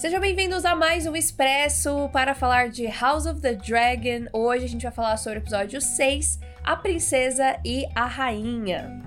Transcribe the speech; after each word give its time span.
Sejam 0.00 0.18
bem-vindos 0.18 0.64
a 0.64 0.74
mais 0.74 1.06
um 1.06 1.14
Expresso 1.14 2.08
para 2.10 2.34
falar 2.34 2.70
de 2.70 2.86
House 2.86 3.26
of 3.26 3.38
the 3.42 3.52
Dragon. 3.52 4.30
Hoje 4.32 4.64
a 4.64 4.66
gente 4.66 4.82
vai 4.82 4.90
falar 4.90 5.18
sobre 5.18 5.40
o 5.40 5.42
episódio 5.42 5.78
6, 5.78 6.40
A 6.64 6.74
Princesa 6.74 7.60
e 7.62 7.84
a 7.94 8.06
Rainha. 8.06 9.02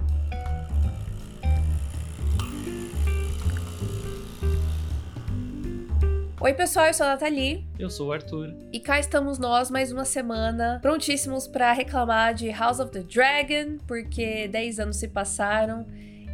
Oi, 6.40 6.54
pessoal, 6.54 6.86
eu 6.86 6.94
sou 6.94 7.08
a 7.08 7.10
Nathalie. 7.10 7.66
Eu 7.80 7.90
sou 7.90 8.10
o 8.10 8.14
Arthur. 8.14 8.54
E 8.72 8.80
cá 8.80 9.00
estamos 9.00 9.40
nós 9.40 9.72
mais 9.72 9.92
uma 9.92 10.06
semana, 10.06 10.78
prontíssimos 10.80 11.48
para 11.48 11.74
reclamar 11.74 12.36
de 12.36 12.52
House 12.52 12.80
of 12.80 12.92
the 12.92 13.02
Dragon, 13.02 13.80
porque 13.88 14.48
10 14.48 14.80
anos 14.80 14.98
se 14.98 15.08
passaram 15.08 15.88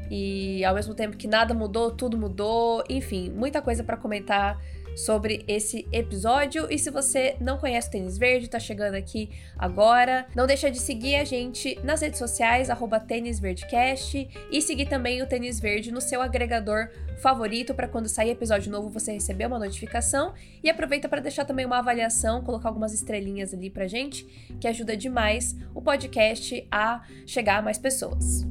e 0.10 0.64
ao 0.66 0.76
mesmo 0.76 0.94
tempo 0.94 1.18
que 1.18 1.28
nada 1.28 1.54
mudou, 1.54 1.91
tudo 1.91 2.18
mudou. 2.18 2.84
Enfim, 2.89 3.30
muita 3.30 3.62
coisa 3.62 3.84
para 3.84 3.98
comentar 3.98 4.59
sobre 4.96 5.44
esse 5.48 5.88
episódio. 5.91 6.67
E 6.70 6.77
se 6.77 6.90
você 6.90 7.36
não 7.40 7.58
conhece 7.58 7.88
o 7.88 7.91
Tênis 7.91 8.17
Verde, 8.17 8.50
tá 8.50 8.59
chegando 8.59 8.95
aqui 8.95 9.30
agora, 9.58 10.26
não 10.36 10.45
deixa 10.45 10.70
de 10.70 10.80
seguir 10.80 11.16
a 11.16 11.23
gente 11.23 11.80
nas 11.84 12.02
redes 12.02 12.20
sociais, 12.20 12.70
arroba 12.70 13.00
Tênis 13.00 13.40
Verdecast, 13.40 14.30
e 14.52 14.62
seguir 14.62 14.88
também 14.88 15.22
o 15.22 15.27
Tênis 15.27 15.59
Verde 15.59 15.91
no 15.91 16.02
seu 16.02 16.22
agregador 16.22 16.89
favorito 17.22 17.73
para 17.73 17.88
quando 17.88 18.08
sair 18.08 18.31
episódio 18.31 18.72
novo 18.72 18.89
você 18.89 19.12
receber 19.12 19.45
uma 19.45 19.59
notificação. 19.59 20.34
E 20.64 20.70
aproveita 20.70 21.08
para 21.08 21.22
deixar 21.22 21.45
também 21.45 21.66
uma 21.66 21.80
avaliação, 21.80 22.44
colocar 22.44 22.70
algumas 22.70 22.94
estrelinhas 22.94 23.53
ali 23.53 23.70
pra 23.70 23.88
gente, 23.88 24.26
que 24.59 24.67
ajuda 24.67 24.95
demais 24.95 25.55
o 25.73 25.81
podcast 25.81 26.67
a 26.72 27.03
chegar 27.26 27.59
a 27.59 27.62
mais 27.62 27.78
pessoas. 27.78 28.45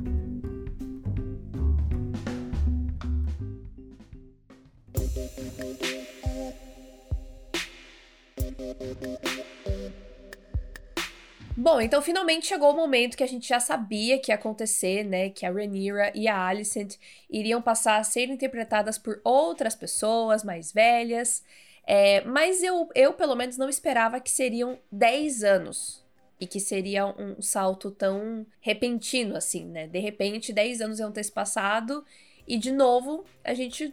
Bom, 11.61 11.81
então 11.81 12.01
finalmente 12.01 12.47
chegou 12.47 12.71
o 12.71 12.77
momento 12.77 13.17
que 13.17 13.25
a 13.25 13.27
gente 13.27 13.49
já 13.49 13.59
sabia 13.59 14.19
que 14.21 14.31
ia 14.31 14.37
acontecer, 14.37 15.03
né? 15.05 15.29
Que 15.31 15.45
a 15.45 15.51
Rhaenyra 15.51 16.13
e 16.15 16.29
a 16.29 16.47
Alicent 16.47 16.95
iriam 17.29 17.61
passar 17.61 17.99
a 17.99 18.05
ser 18.05 18.29
interpretadas 18.29 18.97
por 18.97 19.21
outras 19.25 19.75
pessoas 19.75 20.45
mais 20.45 20.73
velhas. 20.73 21.43
É, 21.85 22.21
mas 22.23 22.63
eu, 22.63 22.89
eu, 22.95 23.13
pelo 23.13 23.35
menos, 23.35 23.57
não 23.57 23.69
esperava 23.69 24.21
que 24.21 24.31
seriam 24.31 24.79
10 24.93 25.43
anos. 25.43 26.05
E 26.41 26.47
que 26.47 26.61
seria 26.61 27.07
um 27.07 27.43
salto 27.43 27.91
tão 27.91 28.47
repentino, 28.61 29.37
assim, 29.37 29.65
né? 29.65 29.89
De 29.89 29.99
repente, 29.99 30.53
10 30.53 30.81
anos 30.81 31.01
iam 31.01 31.11
ter 31.11 31.25
se 31.25 31.33
passado. 31.33 32.05
E, 32.47 32.57
de 32.57 32.71
novo, 32.71 33.25
a 33.43 33.53
gente 33.55 33.93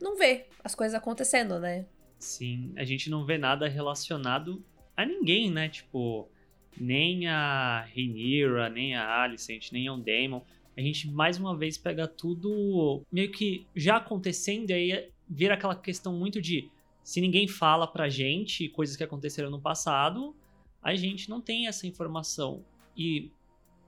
não 0.00 0.16
vê 0.16 0.46
as 0.64 0.74
coisas 0.74 0.94
acontecendo, 0.94 1.58
né? 1.60 1.84
Sim, 2.22 2.72
a 2.76 2.84
gente 2.84 3.10
não 3.10 3.24
vê 3.24 3.36
nada 3.36 3.68
relacionado 3.68 4.64
a 4.96 5.04
ninguém, 5.04 5.50
né? 5.50 5.68
Tipo, 5.68 6.28
nem 6.80 7.26
a 7.26 7.80
Rhaenyra, 7.80 8.68
nem 8.68 8.94
a 8.94 9.22
Alicent, 9.22 9.72
nem 9.72 9.88
a 9.88 9.96
Daemon. 9.96 10.40
A 10.76 10.80
gente 10.80 11.10
mais 11.10 11.36
uma 11.36 11.56
vez 11.56 11.76
pega 11.76 12.06
tudo 12.06 13.02
meio 13.10 13.32
que 13.32 13.66
já 13.74 13.96
acontecendo 13.96 14.70
e 14.70 14.72
aí 14.72 15.10
vira 15.28 15.54
aquela 15.54 15.74
questão 15.74 16.16
muito 16.16 16.40
de 16.40 16.70
se 17.02 17.20
ninguém 17.20 17.48
fala 17.48 17.88
pra 17.88 18.08
gente 18.08 18.68
coisas 18.68 18.96
que 18.96 19.02
aconteceram 19.02 19.50
no 19.50 19.60
passado, 19.60 20.32
a 20.80 20.94
gente 20.94 21.28
não 21.28 21.40
tem 21.40 21.66
essa 21.66 21.88
informação. 21.88 22.64
E 22.96 23.32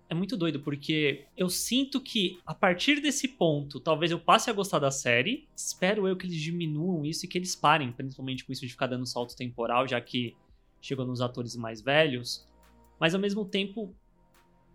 é 0.09 0.15
muito 0.15 0.37
doido, 0.37 0.61
porque 0.61 1.25
eu 1.37 1.49
sinto 1.49 2.01
que 2.01 2.39
a 2.45 2.55
partir 2.55 3.01
desse 3.01 3.27
ponto, 3.27 3.81
talvez 3.81 4.11
eu 4.11 4.19
passe 4.19 4.51
a 4.51 4.53
gostar 4.53 4.79
da 4.79 4.91
série. 4.91 5.49
Espero 5.57 6.07
eu 6.07 6.17
que 6.17 6.27
eles 6.27 6.41
diminuam 6.41 7.05
isso 7.05 7.25
e 7.25 7.29
que 7.29 7.39
eles 7.39 7.57
parem, 7.57 7.91
principalmente 7.91 8.45
com 8.45 8.53
isso 8.53 8.63
de 8.63 8.69
ficar 8.69 8.87
dando 8.87 9.07
salto 9.07 9.35
temporal, 9.35 9.89
já 9.89 10.01
que 10.01 10.37
chegou 10.81 11.07
nos 11.07 11.21
atores 11.21 11.57
mais 11.57 11.81
velhos. 11.81 12.47
Mas 13.01 13.15
ao 13.15 13.21
mesmo 13.21 13.45
tempo, 13.45 13.95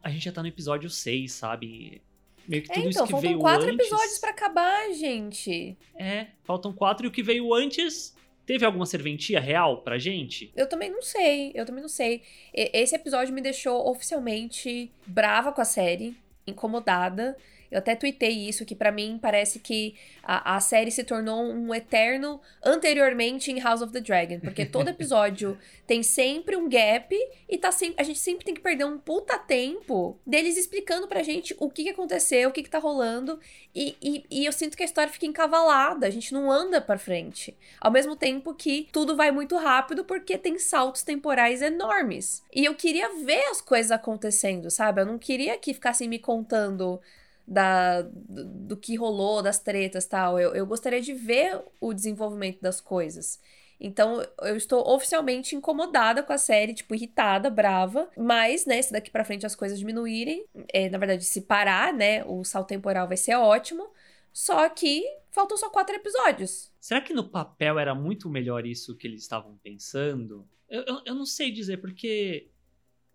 a 0.02 0.10
gente 0.10 0.26
já 0.26 0.32
tá 0.32 0.42
no 0.42 0.48
episódio 0.48 0.90
6, 0.90 1.32
sabe? 1.32 2.02
Meio 2.48 2.64
que 2.64 2.72
é, 2.72 2.76
tudo 2.76 2.88
é, 2.88 2.90
então, 2.90 3.06
isso 3.06 3.16
que 3.16 3.22
veio 3.22 3.36
antes. 3.36 3.44
Faltam 3.44 3.60
quatro 3.60 3.70
episódios 3.70 4.20
para 4.20 4.30
acabar, 4.32 4.94
gente. 4.94 5.78
É, 5.96 6.28
faltam 6.44 6.74
quatro 6.74 7.06
e 7.06 7.10
o 7.10 7.12
que 7.12 7.22
veio 7.22 7.54
antes 7.54 8.16
Teve 8.50 8.66
alguma 8.66 8.88
serventia 8.88 9.40
real 9.40 9.84
pra 9.84 10.00
gente? 10.00 10.52
Eu 10.56 10.68
também 10.68 10.90
não 10.90 11.04
sei, 11.04 11.52
eu 11.54 11.68
também 11.68 11.84
não 11.84 11.88
sei. 11.88 12.24
Esse 12.52 12.96
episódio 12.96 13.32
me 13.32 13.42
deixou 13.42 13.88
oficialmente 13.88 14.92
brava 15.06 15.52
com 15.52 15.62
a 15.62 15.66
série, 15.66 16.18
incomodada. 16.48 17.38
Eu 17.72 17.78
até 17.80 17.96
tuitei 17.96 18.48
isso, 18.48 18.66
que 18.66 18.76
para 18.76 18.92
mim 18.92 19.20
parece 19.22 19.60
que 19.60 19.96
a, 20.24 20.56
a 20.56 20.60
série 20.60 20.92
se 20.92 21.04
tornou 21.04 21.44
um 21.44 21.74
eterno 21.74 22.42
anteriormente 22.64 23.52
em 23.52 23.60
House 23.60 23.82
of 23.82 23.94
the 23.94 24.02
Dragon. 24.02 24.40
Porque 24.40 24.66
todo 24.66 24.88
episódio 24.90 25.58
tem 25.86 26.02
sempre 26.02 26.56
um 26.56 26.68
gap 26.68 27.16
e 27.48 27.58
tá 27.58 27.72
sempre, 27.72 27.96
a 28.02 28.04
gente 28.04 28.20
sempre 28.20 28.46
tem 28.46 28.54
que 28.54 28.62
perder 28.62 28.86
um 28.86 28.98
puta 28.98 29.38
tempo 29.38 30.20
deles 30.26 30.58
explicando 30.58 31.08
pra 31.08 31.24
gente 31.24 31.56
o 31.60 31.70
que, 31.70 31.84
que 31.84 31.90
aconteceu, 31.90 32.50
o 32.50 32.52
que, 32.52 32.64
que 32.64 32.70
tá 32.70 32.80
rolando. 32.80 33.40
E, 33.74 33.96
e, 34.02 34.26
e 34.30 34.46
eu 34.46 34.52
sinto 34.52 34.76
que 34.76 34.84
a 34.84 34.86
história 34.86 35.12
fica 35.12 35.26
encavalada, 35.26 36.08
a 36.08 36.10
gente 36.10 36.34
não 36.34 36.52
anda 36.52 36.82
pra 36.82 36.98
frente. 36.98 37.56
Ao 37.80 37.92
mesmo 37.92 38.16
tempo 38.16 38.54
que 38.54 38.88
tudo 38.92 39.16
vai 39.16 39.32
muito 39.32 39.56
rápido 39.58 40.04
porque 40.04 40.38
tem 40.38 40.58
saltos 40.58 41.04
temporais 41.04 41.62
enormes. 41.62 42.44
E 42.54 42.66
eu 42.66 42.74
queria 42.74 43.10
ver 43.24 43.44
as 43.52 43.62
coisas 43.62 43.92
acontecendo, 43.92 44.72
sabe? 44.72 45.02
Eu 45.02 45.06
não 45.06 45.20
queria 45.20 45.58
que 45.58 45.74
ficassem 45.74 46.08
me 46.08 46.20
contando 46.20 47.00
da, 47.50 48.04
do, 48.04 48.46
do, 48.46 48.78
que 48.78 48.96
rolou, 48.96 49.42
das 49.42 49.58
tretas 49.60 50.06
tal. 50.06 50.40
Eu, 50.40 50.54
eu 50.54 50.66
gostaria 50.68 51.02
de 51.02 51.14
ver 51.14 51.60
o 51.82 51.94
desenvolvimento 51.94 52.62
das 52.62 52.80
coisas. 52.80 53.40
Então, 53.80 54.22
eu 54.42 54.56
estou 54.56 54.88
oficialmente 54.88 55.56
incomodada 55.56 56.22
com 56.22 56.34
a 56.34 56.38
série, 56.38 56.74
tipo, 56.74 56.94
irritada, 56.94 57.50
brava. 57.50 58.10
Mas, 58.16 58.66
né, 58.66 58.82
se 58.82 58.92
daqui 58.92 59.10
pra 59.10 59.26
frente 59.26 59.46
as 59.46 59.56
coisas 59.56 59.80
diminuírem, 59.80 60.46
é, 60.72 60.90
na 60.90 60.98
verdade, 60.98 61.24
se 61.24 61.42
parar, 61.42 61.94
né, 61.94 62.24
o 62.26 62.44
salto 62.44 62.68
temporal 62.68 63.08
vai 63.08 63.18
ser 63.18 63.36
ótimo. 63.36 63.90
Só 64.32 64.70
que 64.70 65.04
faltam 65.32 65.58
só 65.58 65.70
quatro 65.70 65.96
episódios. 65.96 66.72
Será 66.80 67.02
que 67.02 67.14
no 67.14 67.30
papel 67.30 67.80
era 67.80 67.96
muito 67.96 68.30
melhor 68.30 68.66
isso 68.66 68.96
que 68.96 69.08
eles 69.08 69.22
estavam 69.22 69.58
pensando? 69.64 70.48
Eu, 70.70 70.84
eu, 70.84 71.02
eu 71.06 71.16
não 71.16 71.26
sei 71.26 71.50
dizer, 71.52 71.78
porque 71.78 72.52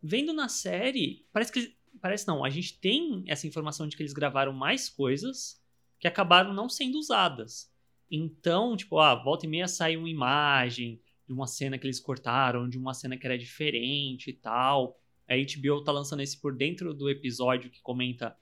vendo 0.02 0.32
na 0.32 0.48
série, 0.48 1.24
parece 1.32 1.52
que 1.52 1.76
parece 2.00 2.26
não, 2.26 2.44
a 2.44 2.50
gente 2.50 2.78
tem 2.78 3.24
essa 3.26 3.46
informação 3.46 3.86
de 3.86 3.96
que 3.96 4.02
eles 4.02 4.12
gravaram 4.12 4.52
mais 4.52 4.88
coisas 4.88 5.62
que 5.98 6.08
acabaram 6.08 6.52
não 6.52 6.68
sendo 6.68 6.98
usadas. 6.98 7.72
Então, 8.10 8.76
tipo, 8.76 8.98
ah, 8.98 9.14
volta 9.14 9.46
e 9.46 9.48
meia 9.48 9.66
sai 9.66 9.96
uma 9.96 10.08
imagem 10.08 11.00
de 11.26 11.32
uma 11.32 11.46
cena 11.46 11.78
que 11.78 11.86
eles 11.86 11.98
cortaram, 11.98 12.68
de 12.68 12.76
uma 12.76 12.92
cena 12.92 13.16
que 13.16 13.26
era 13.26 13.38
diferente 13.38 14.30
e 14.30 14.32
tal. 14.32 15.00
A 15.28 15.34
HBO 15.34 15.82
tá 15.82 15.90
lançando 15.90 16.20
esse 16.20 16.38
por 16.38 16.54
dentro 16.54 16.92
do 16.92 17.08
episódio 17.08 17.70
que 17.70 17.80
comenta 17.80 18.36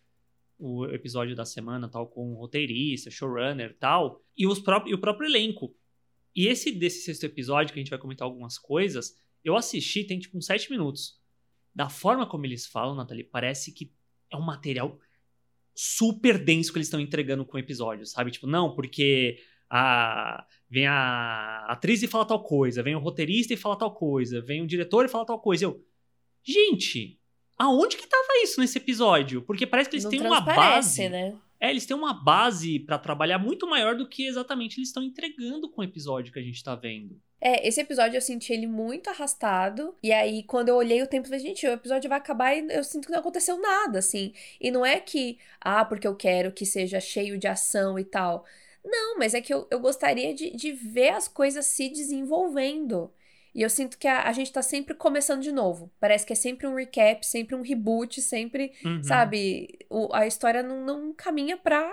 o 0.59 0.87
episódio 0.87 1.35
da 1.35 1.45
semana, 1.45 1.89
tal, 1.89 2.07
com 2.07 2.35
roteirista, 2.35 3.11
showrunner 3.11 3.71
e 3.71 3.75
tal, 3.75 4.23
e, 4.37 4.47
os 4.47 4.59
e 4.87 4.95
o 4.95 4.99
próprio 4.99 5.29
elenco. 5.29 5.75
E 6.35 6.47
esse 6.47 6.73
desse 6.73 7.03
sexto 7.05 7.25
episódio, 7.25 7.73
que 7.73 7.79
a 7.79 7.83
gente 7.83 7.91
vai 7.91 7.99
comentar 7.99 8.27
algumas 8.27 8.59
coisas, 8.59 9.17
eu 9.45 9.57
assisti, 9.57 10.05
tem 10.05 10.19
tipo 10.19 10.37
uns 10.37 10.47
sete 10.47 10.71
minutos 10.71 11.22
da 11.75 11.89
forma 11.89 12.27
como 12.27 12.47
eles 12.47 12.67
falam, 12.67 12.95
Nathalie, 12.95 13.25
parece 13.25 13.73
que 13.73 13.93
é 14.31 14.37
um 14.37 14.43
material 14.43 14.99
super 15.75 16.43
denso 16.43 16.73
que 16.73 16.79
eles 16.79 16.89
estão 16.89 17.01
entregando 17.01 17.45
com 17.45 17.57
o 17.57 17.61
episódio, 17.61 18.07
sabe? 18.07 18.31
Tipo, 18.31 18.47
não, 18.47 18.75
porque 18.75 19.39
a, 19.71 20.47
vem 20.69 20.87
a 20.87 21.65
atriz 21.69 22.03
e 22.03 22.07
fala 22.07 22.27
tal 22.27 22.43
coisa, 22.43 22.83
vem 22.83 22.95
o 22.95 22.99
roteirista 22.99 23.55
e 23.55 23.57
fala 23.57 23.77
tal 23.77 23.95
coisa, 23.95 24.41
vem 24.41 24.63
o 24.63 24.67
diretor 24.67 25.05
e 25.05 25.09
fala 25.09 25.25
tal 25.25 25.41
coisa. 25.41 25.65
Eu, 25.65 25.83
gente, 26.43 27.19
aonde 27.57 27.97
que 27.97 28.07
tava 28.07 28.43
isso 28.43 28.61
nesse 28.61 28.77
episódio? 28.77 29.43
Porque 29.43 29.67
parece 29.67 29.89
que 29.89 29.97
eles 29.97 30.05
não 30.05 30.11
têm 30.11 30.21
uma 30.21 30.41
base. 30.41 31.09
Né? 31.09 31.39
É, 31.59 31.71
eles 31.71 31.87
têm 31.87 31.97
uma 31.97 32.13
base 32.13 32.81
para 32.81 32.99
trabalhar 32.99 33.39
muito 33.39 33.67
maior 33.67 33.97
do 33.97 34.07
que 34.07 34.27
exatamente 34.27 34.79
eles 34.79 34.89
estão 34.89 35.03
entregando 35.03 35.71
com 35.71 35.81
o 35.81 35.85
episódio 35.85 36.33
que 36.33 36.39
a 36.39 36.43
gente 36.43 36.63
tá 36.63 36.75
vendo. 36.75 37.19
É, 37.45 37.67
esse 37.67 37.81
episódio 37.81 38.17
eu 38.17 38.21
senti 38.21 38.53
ele 38.53 38.69
muito 38.69 39.11
arrastado. 39.11 39.97
E 40.01 40.13
aí, 40.13 40.45
quando 40.45 40.69
eu 40.69 40.77
olhei 40.77 41.03
o 41.03 41.09
tempo, 41.09 41.27
eu 41.27 41.31
falei, 41.31 41.45
gente, 41.45 41.67
o 41.67 41.73
episódio 41.73 42.09
vai 42.09 42.19
acabar 42.19 42.55
e 42.55 42.65
eu 42.71 42.85
sinto 42.85 43.07
que 43.07 43.13
não 43.13 43.19
aconteceu 43.19 43.61
nada, 43.61 43.99
assim. 43.99 44.33
E 44.61 44.71
não 44.71 44.87
é 44.87 45.01
que, 45.01 45.39
ah, 45.61 45.85
porque 45.85 46.07
eu 46.07 46.15
quero 46.15 46.53
que 46.53 46.65
seja 46.65 47.01
cheio 47.01 47.37
de 47.37 47.49
ação 47.49 47.99
e 47.99 48.05
tal. 48.05 48.45
Não, 48.85 49.19
mas 49.19 49.35
é 49.35 49.41
que 49.41 49.53
eu, 49.53 49.67
eu 49.73 49.81
gostaria 49.81 50.33
de, 50.33 50.51
de 50.55 50.71
ver 50.71 51.11
as 51.11 51.27
coisas 51.27 51.67
se 51.67 51.89
desenvolvendo. 51.89 53.13
E 53.53 53.61
eu 53.61 53.69
sinto 53.69 53.99
que 53.99 54.07
a, 54.07 54.29
a 54.29 54.33
gente 54.33 54.53
tá 54.53 54.63
sempre 54.63 54.95
começando 54.95 55.43
de 55.43 55.51
novo. 55.51 55.91
Parece 55.99 56.25
que 56.25 56.33
é 56.33 56.37
sempre 56.37 56.69
um 56.69 56.77
recap, 56.77 57.27
sempre 57.27 57.57
um 57.57 57.63
reboot, 57.63 58.23
sempre, 58.23 58.73
uhum. 58.85 59.03
sabe? 59.03 59.81
O, 59.91 60.15
a 60.15 60.29
história 60.29 60.63
não, 60.63 60.85
não 60.85 61.13
caminha 61.13 61.57
pra 61.57 61.93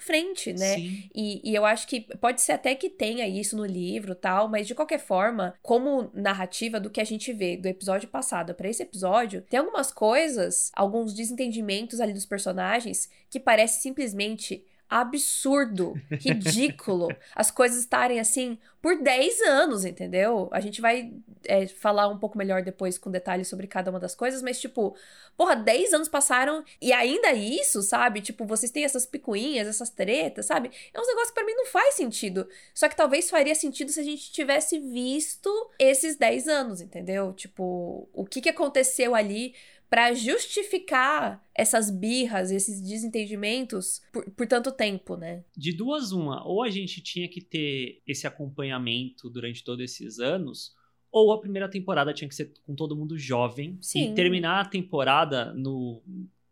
frente, 0.00 0.52
né? 0.52 0.76
E, 1.14 1.40
e, 1.42 1.54
eu 1.54 1.64
acho 1.64 1.86
que 1.86 2.00
pode 2.18 2.40
ser 2.40 2.52
até 2.52 2.74
que 2.74 2.88
tenha 2.88 3.26
isso 3.26 3.56
no 3.56 3.64
livro 3.64 4.14
tal, 4.14 4.48
mas 4.48 4.66
de 4.66 4.74
qualquer 4.74 4.98
forma, 4.98 5.54
como 5.62 6.10
narrativa 6.14 6.80
do 6.80 6.90
que 6.90 7.00
a 7.00 7.04
gente 7.04 7.32
vê 7.32 7.56
do 7.56 7.66
episódio 7.66 8.08
passado 8.08 8.54
para 8.54 8.68
esse 8.68 8.82
episódio, 8.82 9.42
tem 9.42 9.58
algumas 9.58 9.92
coisas, 9.92 10.70
alguns 10.74 11.12
desentendimentos 11.12 12.00
ali 12.00 12.12
dos 12.12 12.26
personagens 12.26 13.08
que 13.30 13.40
parece 13.40 13.82
simplesmente 13.82 14.64
absurdo, 14.88 15.94
ridículo 16.10 17.08
as 17.34 17.50
coisas 17.50 17.80
estarem 17.80 18.18
assim 18.18 18.58
por 18.80 18.96
10 19.02 19.40
anos, 19.42 19.84
entendeu? 19.84 20.48
A 20.52 20.60
gente 20.60 20.80
vai 20.80 21.12
é, 21.44 21.66
falar 21.66 22.08
um 22.08 22.18
pouco 22.18 22.38
melhor 22.38 22.62
depois 22.62 22.96
com 22.96 23.10
detalhes 23.10 23.48
sobre 23.48 23.66
cada 23.66 23.90
uma 23.90 23.98
das 23.98 24.14
coisas, 24.14 24.40
mas 24.40 24.60
tipo, 24.60 24.96
porra, 25.36 25.56
10 25.56 25.94
anos 25.94 26.08
passaram 26.08 26.64
e 26.80 26.92
ainda 26.92 27.32
isso, 27.32 27.82
sabe? 27.82 28.20
Tipo, 28.20 28.46
vocês 28.46 28.70
têm 28.70 28.84
essas 28.84 29.04
picuinhas, 29.04 29.66
essas 29.66 29.90
tretas, 29.90 30.46
sabe? 30.46 30.70
É 30.94 31.00
um 31.00 31.06
negócio 31.06 31.28
que 31.28 31.34
pra 31.34 31.44
mim 31.44 31.54
não 31.54 31.66
faz 31.66 31.94
sentido. 31.94 32.48
Só 32.72 32.88
que 32.88 32.96
talvez 32.96 33.28
faria 33.28 33.54
sentido 33.54 33.90
se 33.90 34.00
a 34.00 34.04
gente 34.04 34.30
tivesse 34.30 34.78
visto 34.78 35.50
esses 35.78 36.16
10 36.16 36.48
anos, 36.48 36.80
entendeu? 36.80 37.32
Tipo, 37.32 38.08
o 38.12 38.24
que 38.24 38.40
que 38.40 38.48
aconteceu 38.48 39.14
ali 39.14 39.54
para 39.88 40.12
justificar 40.12 41.42
essas 41.54 41.90
birras, 41.90 42.50
esses 42.50 42.80
desentendimentos 42.80 44.02
por, 44.12 44.28
por, 44.30 44.46
tanto 44.46 44.70
tempo, 44.70 45.16
né? 45.16 45.44
De 45.56 45.72
duas, 45.72 46.12
uma. 46.12 46.46
Ou 46.46 46.62
a 46.62 46.70
gente 46.70 47.00
tinha 47.00 47.28
que 47.28 47.40
ter 47.40 48.02
esse 48.06 48.26
acompanhamento 48.26 49.30
durante 49.30 49.64
todos 49.64 49.84
esses 49.84 50.18
anos, 50.18 50.74
ou 51.10 51.32
a 51.32 51.40
primeira 51.40 51.68
temporada 51.68 52.12
tinha 52.12 52.28
que 52.28 52.34
ser 52.34 52.52
com 52.66 52.74
todo 52.74 52.96
mundo 52.96 53.18
jovem. 53.18 53.78
Sim. 53.80 54.12
E 54.12 54.14
terminar 54.14 54.60
a 54.60 54.68
temporada 54.68 55.52
no, 55.54 56.02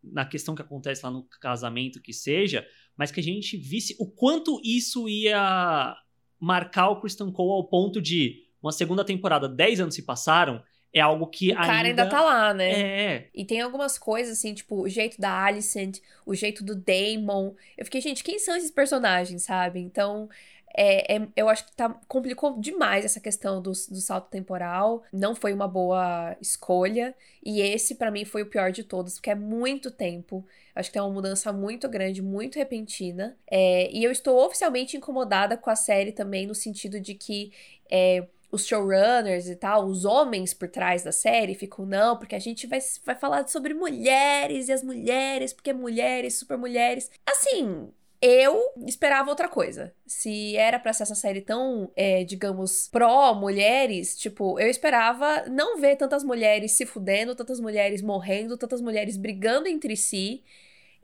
na 0.02 0.24
questão 0.24 0.54
que 0.54 0.62
acontece 0.62 1.04
lá 1.04 1.10
no 1.10 1.24
casamento, 1.40 2.00
que 2.00 2.12
seja, 2.12 2.66
mas 2.96 3.10
que 3.10 3.20
a 3.20 3.22
gente 3.22 3.56
visse 3.56 3.94
o 3.98 4.06
quanto 4.06 4.60
isso 4.64 5.08
ia 5.08 5.96
marcar 6.40 6.88
o 6.90 7.00
Kristen 7.00 7.30
Cole 7.30 7.50
ao 7.50 7.68
ponto 7.68 8.00
de 8.00 8.44
uma 8.62 8.72
segunda 8.72 9.04
temporada, 9.04 9.48
10 9.48 9.80
anos 9.80 9.94
se 9.94 10.02
passaram, 10.02 10.62
é 10.98 11.02
algo 11.02 11.26
que 11.26 11.50
o 11.50 11.58
ainda... 11.58 11.66
cara 11.66 11.88
ainda 11.88 12.08
tá 12.08 12.22
lá, 12.22 12.54
né? 12.54 12.70
É. 12.70 13.26
E 13.34 13.44
tem 13.44 13.60
algumas 13.60 13.98
coisas, 13.98 14.38
assim, 14.38 14.54
tipo, 14.54 14.82
o 14.82 14.88
jeito 14.88 15.20
da 15.20 15.44
Alicent, 15.44 15.98
o 16.24 16.34
jeito 16.34 16.64
do 16.64 16.74
Damon. 16.74 17.54
Eu 17.76 17.84
fiquei, 17.84 18.00
gente, 18.00 18.24
quem 18.24 18.38
são 18.38 18.56
esses 18.56 18.70
personagens, 18.70 19.42
sabe? 19.42 19.80
Então, 19.80 20.28
é, 20.76 21.16
é, 21.16 21.28
eu 21.34 21.48
acho 21.48 21.66
que 21.66 21.72
tá, 21.72 21.88
complicou 22.06 22.60
demais 22.60 23.04
essa 23.04 23.18
questão 23.18 23.62
do, 23.62 23.72
do 23.72 24.00
salto 24.00 24.28
temporal. 24.28 25.02
Não 25.12 25.34
foi 25.34 25.54
uma 25.54 25.66
boa 25.66 26.36
escolha. 26.40 27.14
E 27.42 27.60
esse, 27.60 27.94
para 27.94 28.10
mim, 28.10 28.24
foi 28.24 28.42
o 28.42 28.46
pior 28.46 28.70
de 28.70 28.84
todos, 28.84 29.14
porque 29.14 29.30
é 29.30 29.34
muito 29.34 29.90
tempo. 29.90 30.46
Acho 30.74 30.90
que 30.90 30.94
tem 30.94 31.02
uma 31.02 31.10
mudança 31.10 31.50
muito 31.52 31.88
grande, 31.88 32.20
muito 32.20 32.56
repentina. 32.56 33.36
É, 33.50 33.90
e 33.90 34.04
eu 34.04 34.10
estou 34.10 34.44
oficialmente 34.44 34.96
incomodada 34.96 35.56
com 35.56 35.70
a 35.70 35.76
série 35.76 36.12
também, 36.12 36.46
no 36.46 36.54
sentido 36.54 37.00
de 37.00 37.14
que. 37.14 37.52
É, 37.90 38.26
os 38.50 38.66
showrunners 38.66 39.48
e 39.48 39.56
tal, 39.56 39.86
os 39.86 40.04
homens 40.04 40.54
por 40.54 40.68
trás 40.68 41.02
da 41.02 41.12
série 41.12 41.54
ficam, 41.54 41.84
não, 41.84 42.16
porque 42.16 42.34
a 42.34 42.38
gente 42.38 42.66
vai, 42.66 42.78
vai 43.04 43.14
falar 43.14 43.46
sobre 43.48 43.74
mulheres 43.74 44.68
e 44.68 44.72
as 44.72 44.82
mulheres, 44.82 45.52
porque 45.52 45.72
mulheres, 45.72 46.38
super 46.38 46.56
mulheres. 46.56 47.10
Assim, 47.26 47.90
eu 48.20 48.72
esperava 48.86 49.30
outra 49.30 49.48
coisa. 49.48 49.94
Se 50.06 50.56
era 50.56 50.78
pra 50.78 50.92
ser 50.92 51.02
essa 51.04 51.14
série 51.14 51.40
tão, 51.40 51.90
é, 51.94 52.24
digamos, 52.24 52.88
pró-mulheres, 52.88 54.16
tipo, 54.16 54.58
eu 54.58 54.68
esperava 54.68 55.44
não 55.48 55.78
ver 55.78 55.96
tantas 55.96 56.24
mulheres 56.24 56.72
se 56.72 56.86
fudendo, 56.86 57.34
tantas 57.34 57.60
mulheres 57.60 58.00
morrendo, 58.02 58.56
tantas 58.56 58.80
mulheres 58.80 59.16
brigando 59.16 59.68
entre 59.68 59.96
si. 59.96 60.42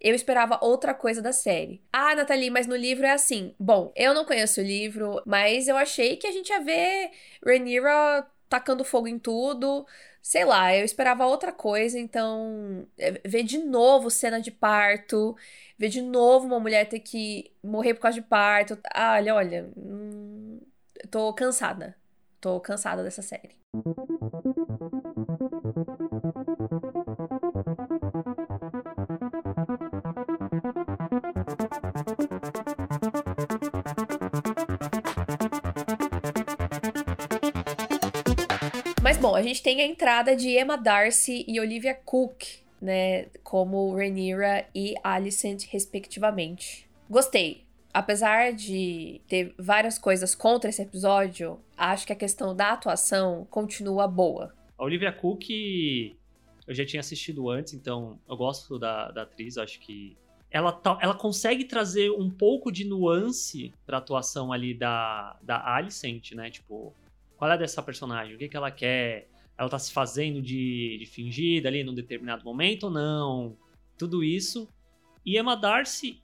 Eu 0.02 0.16
esperava 0.16 0.58
outra 0.60 0.92
coisa 0.92 1.22
da 1.22 1.32
série. 1.32 1.80
Ah, 1.92 2.12
Nathalie, 2.16 2.50
mas 2.50 2.66
no 2.66 2.74
livro 2.74 3.06
é 3.06 3.12
assim. 3.12 3.54
Bom, 3.58 3.92
eu 3.94 4.12
não 4.12 4.24
conheço 4.24 4.60
o 4.60 4.64
livro, 4.64 5.22
mas 5.24 5.68
eu 5.68 5.76
achei 5.76 6.16
que 6.16 6.26
a 6.26 6.32
gente 6.32 6.48
ia 6.50 6.60
ver 6.60 7.12
Rhaenyra 7.46 8.26
tacando 8.48 8.84
fogo 8.84 9.06
em 9.06 9.16
tudo. 9.16 9.86
Sei 10.20 10.44
lá, 10.44 10.74
eu 10.76 10.84
esperava 10.84 11.24
outra 11.26 11.52
coisa, 11.52 11.98
então 11.98 12.86
é, 12.98 13.12
ver 13.24 13.44
de 13.44 13.58
novo 13.58 14.10
cena 14.10 14.40
de 14.40 14.50
parto, 14.50 15.36
ver 15.78 15.88
de 15.88 16.02
novo 16.02 16.46
uma 16.46 16.58
mulher 16.60 16.88
ter 16.88 17.00
que 17.00 17.52
morrer 17.62 17.94
por 17.94 18.00
causa 18.00 18.20
de 18.20 18.26
parto. 18.26 18.76
Ah, 18.92 19.14
olha, 19.14 19.34
olha, 19.36 19.70
hum, 19.76 20.60
tô 21.10 21.32
cansada. 21.32 21.96
Tô 22.40 22.58
cansada 22.60 23.04
dessa 23.04 23.22
série. 23.22 23.56
A 39.42 39.44
gente 39.44 39.62
tem 39.62 39.80
a 39.80 39.86
entrada 39.86 40.36
de 40.36 40.56
Emma 40.56 40.76
Darcy 40.76 41.44
e 41.48 41.58
Olivia 41.58 41.94
Cook, 41.94 42.44
né, 42.80 43.26
como 43.42 43.92
Rhaenyra 43.94 44.66
e 44.72 44.94
Alicent, 45.02 45.66
respectivamente. 45.68 46.88
Gostei. 47.10 47.64
Apesar 47.92 48.52
de 48.52 49.20
ter 49.26 49.52
várias 49.58 49.98
coisas 49.98 50.34
contra 50.34 50.70
esse 50.70 50.80
episódio, 50.80 51.58
acho 51.76 52.06
que 52.06 52.12
a 52.12 52.16
questão 52.16 52.54
da 52.54 52.72
atuação 52.72 53.46
continua 53.50 54.06
boa. 54.06 54.54
A 54.78 54.84
Olivia 54.84 55.12
Cook 55.12 55.50
eu 56.66 56.72
já 56.72 56.86
tinha 56.86 57.00
assistido 57.00 57.50
antes, 57.50 57.74
então 57.74 58.18
eu 58.28 58.36
gosto 58.36 58.78
da, 58.78 59.10
da 59.10 59.22
atriz, 59.22 59.58
acho 59.58 59.80
que 59.80 60.16
ela, 60.50 60.70
tá, 60.70 60.96
ela 61.02 61.14
consegue 61.14 61.64
trazer 61.64 62.10
um 62.10 62.30
pouco 62.30 62.70
de 62.70 62.84
nuance 62.84 63.74
pra 63.84 63.98
atuação 63.98 64.52
ali 64.52 64.72
da, 64.72 65.36
da 65.42 65.74
Alicent, 65.74 66.32
né? 66.32 66.48
Tipo, 66.48 66.94
qual 67.36 67.50
é 67.50 67.58
dessa 67.58 67.82
personagem? 67.82 68.36
O 68.36 68.38
que, 68.38 68.48
que 68.48 68.56
ela 68.56 68.70
quer? 68.70 69.28
Ela 69.56 69.68
tá 69.68 69.78
se 69.78 69.92
fazendo 69.92 70.40
de, 70.40 70.98
de 70.98 71.06
fingida 71.06 71.68
ali 71.68 71.84
num 71.84 71.94
determinado 71.94 72.44
momento 72.44 72.84
ou 72.84 72.90
não? 72.90 73.56
Tudo 73.96 74.24
isso. 74.24 74.68
E 75.24 75.38
Emma 75.38 75.56
Darcy, 75.56 76.20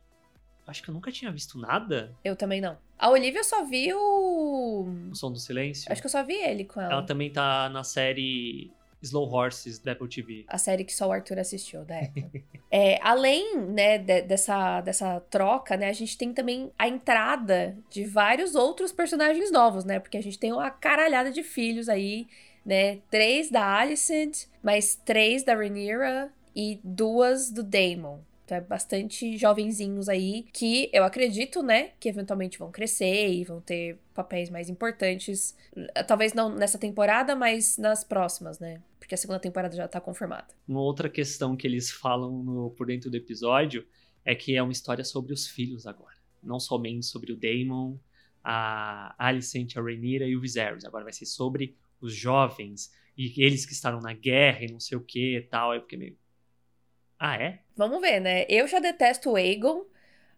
acho 0.67 0.83
que 0.83 0.91
eu 0.91 0.95
nunca 0.95 1.13
tinha 1.13 1.31
visto 1.31 1.59
nada. 1.59 2.15
Eu 2.25 2.35
também 2.35 2.61
não. 2.61 2.77
A 2.99 3.11
Olivia 3.11 3.41
eu 3.41 3.45
só 3.45 3.65
vi 3.65 3.93
o. 3.95 4.89
O 5.11 5.15
Som 5.15 5.31
do 5.31 5.39
Silêncio. 5.39 5.91
Acho 5.91 6.01
que 6.01 6.07
eu 6.07 6.11
só 6.11 6.25
vi 6.25 6.35
ele 6.35 6.65
com 6.65 6.81
ela. 6.81 6.95
Ela 6.95 7.03
também 7.03 7.31
tá 7.31 7.69
na 7.69 7.85
série 7.85 8.73
Slow 9.01 9.33
Horses 9.33 9.79
da 9.79 9.93
Apple 9.93 10.09
TV. 10.09 10.45
A 10.49 10.59
série 10.59 10.85
que 10.85 10.93
só 10.93 11.09
o 11.09 11.13
Arthur 11.13 11.39
assistiu, 11.39 11.85
da 11.85 12.01
Apple. 12.01 12.45
é, 12.71 12.99
além, 13.03 13.57
né, 13.57 13.99
de, 13.99 14.23
dessa, 14.23 14.81
dessa 14.81 15.21
troca, 15.31 15.77
né, 15.77 15.89
a 15.89 15.93
gente 15.93 16.19
tem 16.19 16.33
também 16.33 16.73
a 16.79 16.89
entrada 16.89 17.77
de 17.89 18.05
vários 18.05 18.55
outros 18.55 18.91
personagens 18.91 19.53
novos, 19.53 19.85
né? 19.85 20.01
Porque 20.01 20.17
a 20.17 20.23
gente 20.23 20.39
tem 20.39 20.53
uma 20.53 20.71
caralhada 20.71 21.31
de 21.31 21.43
filhos 21.43 21.89
aí, 21.89 22.27
né? 22.69 22.99
Três 23.11 23.51
da 23.51 23.65
Alicent, 23.65 24.45
mais 24.63 24.95
três 24.95 25.43
da 25.43 25.55
Rhaenyra 25.55 26.31
e 26.55 26.79
duas 26.85 27.51
do 27.51 27.63
Daemon. 27.63 28.19
Então 28.45 28.59
é 28.59 28.61
bastante 28.61 29.39
jovenzinhos 29.39 30.07
aí 30.07 30.45
que 30.53 30.91
eu 30.93 31.03
acredito, 31.03 31.63
né, 31.63 31.93
que 31.99 32.09
eventualmente 32.09 32.59
vão 32.59 32.71
crescer 32.71 33.31
e 33.31 33.45
vão 33.45 33.61
ter 33.61 33.99
papéis 34.15 34.51
mais 34.51 34.69
importantes. 34.69 35.57
Talvez 36.07 36.35
não 36.35 36.55
nessa 36.55 36.79
temporada, 36.79 37.35
mas 37.35 37.79
nas 37.79 38.05
próximas, 38.05 38.59
né? 38.59 38.83
Porque 38.99 39.15
a 39.15 39.19
segunda 39.19 39.41
temporada 39.41 39.75
já 39.75 39.89
tá 39.89 40.01
confirmada. 40.01 40.49
Uma 40.67 40.81
outra 40.81 41.09
questão 41.09 41.57
que 41.57 41.67
eles 41.67 41.91
falam 41.91 42.43
no, 42.43 42.71
por 42.71 42.87
dentro 42.87 43.11
do 43.11 43.17
episódio 43.17 43.87
é 44.25 44.35
que 44.35 44.57
é 44.57 44.63
uma 44.63 44.73
história 44.73 45.05
sobre 45.05 45.33
os 45.33 45.47
filhos 45.47 45.87
agora. 45.87 46.17
Não 46.43 46.61
somente 46.61 47.07
sobre 47.07 47.33
o 47.33 47.37
Daemon, 47.37 47.97
a 48.45 49.15
Alicent, 49.19 49.77
a 49.77 49.81
Rhaenyra 49.81 50.27
e 50.27 50.37
o 50.37 50.41
Viserys. 50.41 50.85
Agora 50.85 51.05
vai 51.05 51.15
ser 51.15 51.27
sobre 51.27 51.75
os 52.01 52.15
jovens 52.15 52.93
e 53.17 53.33
eles 53.43 53.67
que 53.67 53.73
estavam 53.73 54.01
na 54.01 54.13
guerra 54.13 54.65
e 54.65 54.73
não 54.73 54.81
sei 54.81 54.97
o 54.97 55.01
que 55.01 55.37
e 55.37 55.43
tal. 55.43 55.75
Eu 55.75 55.83
fiquei 55.83 55.99
meio 55.99 56.17
ah, 57.19 57.37
é? 57.37 57.59
Vamos 57.77 58.01
ver, 58.01 58.21
né? 58.21 58.47
Eu 58.49 58.67
já 58.69 58.79
detesto 58.79 59.31
o 59.31 59.37
Aegon. 59.37 59.85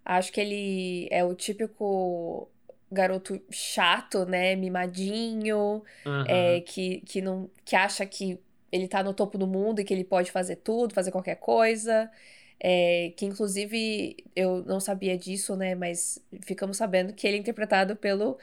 Acho 0.05 0.33
que 0.33 0.41
ele 0.41 1.09
é 1.11 1.23
o 1.23 1.35
típico 1.35 2.49
garoto 2.91 3.41
chato, 3.51 4.25
né? 4.25 4.57
Mimadinho, 4.57 5.83
uhum. 6.07 6.25
é, 6.27 6.61
que, 6.63 7.01
que, 7.03 7.21
não, 7.21 7.51
que 7.65 7.77
acha 7.77 8.07
que 8.07 8.41
ele 8.73 8.89
tá 8.89 9.03
no 9.03 9.13
topo 9.13 9.37
do 9.37 9.47
mundo 9.47 9.81
e 9.81 9.85
que 9.85 9.93
ele 9.93 10.05
pode 10.05 10.31
fazer 10.31 10.57
tudo, 10.57 10.95
fazer 10.95 11.11
qualquer 11.11 11.37
coisa. 11.37 12.11
É, 12.59 13.13
que 13.17 13.27
inclusive 13.27 14.17
eu 14.35 14.65
não 14.65 14.81
sabia 14.81 15.17
disso, 15.19 15.55
né? 15.57 15.75
Mas 15.75 16.19
ficamos 16.43 16.79
sabendo 16.79 17.13
que 17.13 17.27
ele 17.27 17.37
é 17.37 17.41
interpretado 17.41 17.95
pelo 17.95 18.39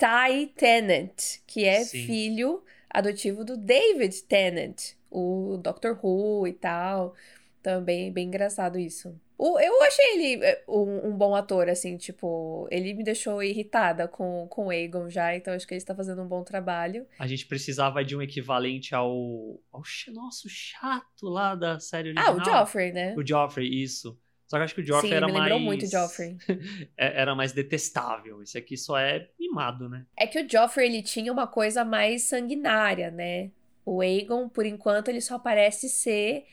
Ty 0.00 0.46
Tennant, 0.56 1.40
que 1.46 1.66
é 1.66 1.84
Sim. 1.84 2.06
filho 2.06 2.64
adotivo 2.88 3.44
do 3.44 3.54
David 3.54 4.22
Tennant, 4.22 4.94
o 5.10 5.58
Doctor 5.62 5.98
Who 6.02 6.48
e 6.48 6.54
tal. 6.54 7.14
Também 7.62 8.04
então, 8.04 8.14
bem 8.14 8.26
engraçado 8.26 8.78
isso. 8.78 9.14
O, 9.36 9.58
eu 9.58 9.82
achei 9.82 10.04
ele 10.14 10.44
é, 10.44 10.64
um, 10.66 11.08
um, 11.08 11.16
bom 11.16 11.34
ator, 11.34 11.68
assim, 11.68 11.96
tipo, 11.96 12.66
ele 12.70 12.92
me 12.94 13.02
deixou 13.02 13.42
irritada 13.42 14.08
com, 14.08 14.46
com 14.50 14.66
o 14.66 14.70
Aegon 14.70 15.08
já, 15.08 15.34
então 15.34 15.54
acho 15.54 15.66
que 15.66 15.74
ele 15.74 15.78
está 15.78 15.94
fazendo 15.94 16.22
um 16.22 16.28
bom 16.28 16.42
trabalho. 16.42 17.06
A 17.18 17.26
gente 17.26 17.46
precisava 17.46 18.04
de 18.04 18.16
um 18.16 18.22
equivalente 18.22 18.94
ao. 18.94 19.60
ao 19.72 19.82
nosso 20.12 20.48
chato 20.48 21.26
lá 21.26 21.54
da 21.54 21.78
série 21.78 22.10
original. 22.10 22.34
Ah, 22.38 22.42
o 22.42 22.44
Joffrey, 22.44 22.92
né? 22.92 23.14
O 23.16 23.26
Joffrey, 23.26 23.82
isso. 23.82 24.18
Só 24.50 24.56
que 24.56 24.64
acho 24.64 24.74
que 24.74 24.80
o 24.80 24.84
Joffrey 24.84 25.12
Sim, 25.12 25.16
era 25.16 25.26
me 25.26 25.32
lembrou 25.32 25.60
mais. 25.60 25.62
muito 25.62 25.86
Joffrey. 25.86 26.36
É, 26.98 27.20
era 27.20 27.36
mais 27.36 27.52
detestável. 27.52 28.42
Esse 28.42 28.58
aqui 28.58 28.76
só 28.76 28.98
é 28.98 29.28
mimado, 29.38 29.88
né? 29.88 30.04
É 30.16 30.26
que 30.26 30.40
o 30.40 30.50
Joffrey 30.50 30.88
ele 30.88 31.02
tinha 31.02 31.32
uma 31.32 31.46
coisa 31.46 31.84
mais 31.84 32.24
sanguinária, 32.24 33.12
né? 33.12 33.52
O 33.84 34.00
Aegon, 34.00 34.48
por 34.48 34.66
enquanto, 34.66 35.06
ele 35.06 35.20
só 35.20 35.38
parece 35.38 35.88
ser 35.88 36.46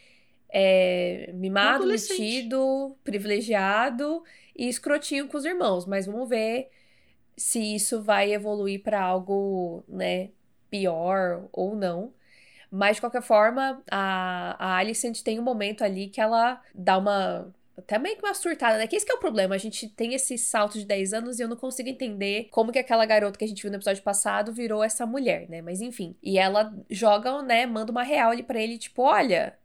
é, 0.48 1.32
mimado, 1.34 1.88
metido, 1.88 2.96
privilegiado 3.04 4.24
e 4.56 4.70
escrotinho 4.70 5.28
com 5.28 5.36
os 5.36 5.44
irmãos, 5.46 5.88
mas 5.88 6.06
vamos 6.06 6.30
ver 6.30 6.70
se 7.36 7.60
isso 7.60 8.04
vai 8.04 8.32
evoluir 8.32 8.84
para 8.84 9.02
algo, 9.02 9.84
né, 9.88 10.30
pior 10.70 11.48
ou 11.52 11.76
não. 11.76 12.14
Mas, 12.70 12.98
de 12.98 13.02
qualquer 13.02 13.22
forma, 13.22 13.82
a, 13.90 14.56
a 14.60 14.78
Alicent 14.78 15.22
tem 15.22 15.40
um 15.40 15.44
momento 15.44 15.84
ali 15.84 16.10
que 16.10 16.20
ela 16.22 16.62
dá 16.76 16.98
uma. 16.98 17.54
Até 17.78 18.00
meio 18.00 18.18
que 18.18 18.26
uma 18.26 18.34
surtada, 18.34 18.78
né? 18.78 18.88
Que 18.88 18.96
esse 18.96 19.06
que 19.06 19.12
é 19.12 19.16
o 19.16 19.20
problema. 19.20 19.54
A 19.54 19.58
gente 19.60 19.88
tem 19.88 20.14
esse 20.16 20.38
salto 20.38 20.80
de 20.80 20.86
10 20.86 21.14
anos 21.14 21.40
e 21.40 21.44
eu 21.44 21.48
não 21.48 21.56
consigo 21.56 21.88
entender 21.88 22.48
como 22.52 22.72
que 22.72 22.80
aquela 22.80 23.06
garota 23.06 23.38
que 23.38 23.46
a 23.46 23.48
gente 23.48 23.62
viu 23.62 23.70
no 23.70 23.78
episódio 23.78 24.02
passado 24.04 24.52
virou 24.52 24.84
essa 24.84 25.06
mulher, 25.06 25.48
né? 25.48 25.62
Mas 25.62 25.80
enfim. 25.80 26.16
E 26.24 26.40
ela 26.40 26.74
joga, 26.90 27.42
né? 27.44 27.66
Manda 27.68 27.92
uma 27.92 28.04
real 28.04 28.32
ali 28.32 28.42
pra 28.42 28.60
ele, 28.60 28.78
tipo, 28.80 29.04
olha, 29.04 29.56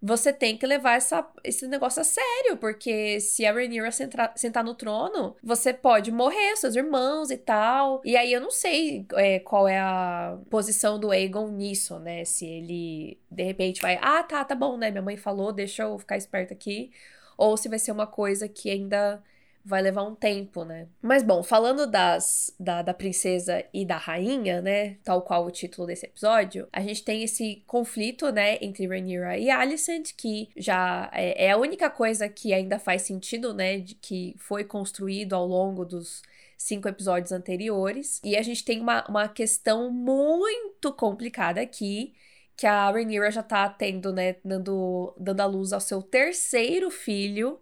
você 0.00 0.32
tem 0.32 0.56
que 0.56 0.66
levar 0.66 0.96
essa, 0.96 1.26
esse 1.42 1.66
negócio 1.66 2.00
a 2.00 2.04
sério, 2.04 2.56
porque 2.58 3.18
se 3.20 3.44
a 3.44 3.52
Rhaenyra 3.52 3.90
sentar, 3.90 4.32
sentar 4.36 4.62
no 4.62 4.74
trono, 4.74 5.34
você 5.42 5.72
pode 5.72 6.12
morrer, 6.12 6.56
seus 6.56 6.76
irmãos 6.76 7.30
e 7.30 7.36
tal. 7.36 8.00
E 8.04 8.16
aí 8.16 8.32
eu 8.32 8.40
não 8.40 8.50
sei 8.50 9.06
é, 9.14 9.40
qual 9.40 9.66
é 9.66 9.78
a 9.80 10.38
posição 10.50 11.00
do 11.00 11.10
Aegon 11.10 11.48
nisso, 11.48 11.98
né? 11.98 12.24
Se 12.24 12.46
ele, 12.46 13.18
de 13.30 13.42
repente, 13.42 13.80
vai, 13.82 13.98
ah, 14.00 14.22
tá, 14.22 14.44
tá 14.44 14.54
bom, 14.54 14.76
né? 14.76 14.90
Minha 14.90 15.02
mãe 15.02 15.16
falou, 15.16 15.52
deixa 15.52 15.82
eu 15.84 15.98
ficar 15.98 16.16
esperto 16.16 16.52
aqui. 16.52 16.92
Ou 17.36 17.56
se 17.56 17.68
vai 17.68 17.78
ser 17.78 17.92
uma 17.92 18.06
coisa 18.06 18.48
que 18.48 18.70
ainda 18.70 19.22
vai 19.66 19.82
levar 19.82 20.04
um 20.04 20.14
tempo, 20.14 20.64
né? 20.64 20.86
Mas 21.02 21.24
bom, 21.24 21.42
falando 21.42 21.88
das 21.88 22.54
da, 22.58 22.82
da 22.82 22.94
princesa 22.94 23.64
e 23.74 23.84
da 23.84 23.96
rainha, 23.96 24.62
né? 24.62 24.94
Tal 25.02 25.20
qual 25.22 25.44
o 25.44 25.50
título 25.50 25.88
desse 25.88 26.06
episódio, 26.06 26.68
a 26.72 26.80
gente 26.80 27.02
tem 27.02 27.24
esse 27.24 27.64
conflito, 27.66 28.30
né, 28.30 28.58
entre 28.60 28.86
Rhaenyra 28.86 29.36
e 29.36 29.50
Alicent, 29.50 30.12
que 30.16 30.48
já 30.56 31.10
é, 31.12 31.46
é 31.46 31.50
a 31.50 31.56
única 31.56 31.90
coisa 31.90 32.28
que 32.28 32.54
ainda 32.54 32.78
faz 32.78 33.02
sentido, 33.02 33.52
né, 33.52 33.78
de 33.78 33.96
que 33.96 34.36
foi 34.38 34.62
construído 34.62 35.34
ao 35.34 35.44
longo 35.44 35.84
dos 35.84 36.22
cinco 36.56 36.88
episódios 36.88 37.32
anteriores. 37.32 38.20
E 38.24 38.36
a 38.36 38.42
gente 38.42 38.64
tem 38.64 38.80
uma, 38.80 39.04
uma 39.08 39.28
questão 39.28 39.90
muito 39.90 40.92
complicada 40.92 41.60
aqui, 41.60 42.14
que 42.56 42.66
a 42.66 42.90
Rhaenyra 42.90 43.30
já 43.30 43.42
tá 43.42 43.68
tendo, 43.68 44.12
né, 44.12 44.36
dando, 44.44 45.14
dando 45.18 45.40
a 45.40 45.46
luz 45.46 45.72
ao 45.72 45.80
seu 45.80 46.02
terceiro 46.02 46.90
filho, 46.90 47.60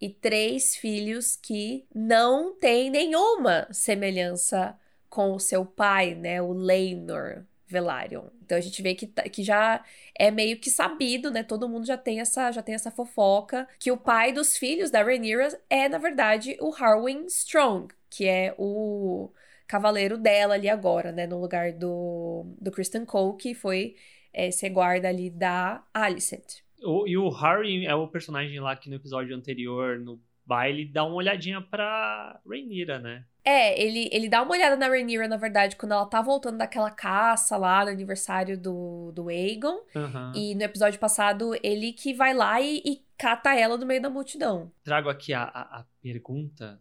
e 0.00 0.08
três 0.08 0.76
filhos 0.76 1.36
que 1.36 1.86
não 1.94 2.54
têm 2.54 2.90
nenhuma 2.90 3.66
semelhança 3.72 4.78
com 5.08 5.32
o 5.34 5.40
seu 5.40 5.64
pai, 5.64 6.14
né, 6.14 6.40
o 6.40 6.52
Leinor 6.52 7.44
Velaryon. 7.66 8.28
Então 8.42 8.56
a 8.56 8.60
gente 8.60 8.80
vê 8.80 8.94
que, 8.94 9.06
tá, 9.06 9.22
que 9.24 9.42
já 9.42 9.84
é 10.14 10.30
meio 10.30 10.58
que 10.58 10.70
sabido, 10.70 11.30
né? 11.30 11.42
Todo 11.42 11.68
mundo 11.68 11.86
já 11.86 11.98
tem 11.98 12.20
essa 12.20 12.50
já 12.50 12.62
tem 12.62 12.74
essa 12.74 12.90
fofoca 12.90 13.68
que 13.78 13.90
o 13.90 13.96
pai 13.96 14.32
dos 14.32 14.56
filhos 14.56 14.90
da 14.90 15.02
Rhaenyra 15.02 15.48
é 15.68 15.88
na 15.88 15.98
verdade 15.98 16.56
o 16.60 16.72
Harwin 16.74 17.26
Strong, 17.26 17.88
que 18.08 18.26
é 18.26 18.54
o 18.58 19.30
cavaleiro 19.66 20.16
dela 20.16 20.54
ali 20.54 20.68
agora, 20.68 21.12
né, 21.12 21.26
no 21.26 21.38
lugar 21.40 21.72
do 21.72 22.46
do 22.60 22.70
Kristen 22.70 23.04
Cole, 23.04 23.36
que 23.36 23.54
foi 23.54 23.96
é, 24.38 24.52
ser 24.52 24.70
guarda 24.70 25.08
ali 25.08 25.28
da 25.28 25.82
Alicent. 25.92 26.62
O, 26.80 27.08
e 27.08 27.18
o 27.18 27.28
Harry 27.28 27.84
é 27.84 27.94
o 27.94 28.06
personagem 28.06 28.60
lá 28.60 28.76
que 28.76 28.88
no 28.88 28.94
episódio 28.94 29.34
anterior, 29.34 29.98
no 29.98 30.20
baile, 30.46 30.86
dá 30.86 31.04
uma 31.04 31.16
olhadinha 31.16 31.60
pra 31.60 32.40
Rhaenyra, 32.48 33.00
né? 33.00 33.24
É, 33.44 33.82
ele, 33.82 34.08
ele 34.12 34.28
dá 34.28 34.42
uma 34.42 34.52
olhada 34.52 34.76
na 34.76 34.86
Rhaenyra, 34.86 35.26
na 35.26 35.36
verdade, 35.36 35.74
quando 35.74 35.92
ela 35.92 36.06
tá 36.06 36.22
voltando 36.22 36.58
daquela 36.58 36.90
caça 36.90 37.56
lá 37.56 37.84
no 37.84 37.90
aniversário 37.90 38.56
do, 38.56 39.10
do 39.10 39.28
Aegon. 39.28 39.80
Uhum. 39.94 40.32
E 40.36 40.54
no 40.54 40.62
episódio 40.62 41.00
passado, 41.00 41.58
ele 41.60 41.92
que 41.92 42.14
vai 42.14 42.32
lá 42.32 42.60
e, 42.60 42.80
e 42.84 43.02
cata 43.18 43.58
ela 43.58 43.76
no 43.76 43.84
meio 43.84 44.00
da 44.00 44.08
multidão. 44.08 44.70
Trago 44.84 45.08
aqui 45.08 45.34
a, 45.34 45.42
a, 45.42 45.80
a 45.80 45.84
pergunta. 46.00 46.80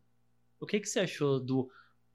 O 0.60 0.68
que, 0.68 0.80
que 0.80 0.88
você 0.88 1.00
achou 1.00 1.40
do 1.40 1.70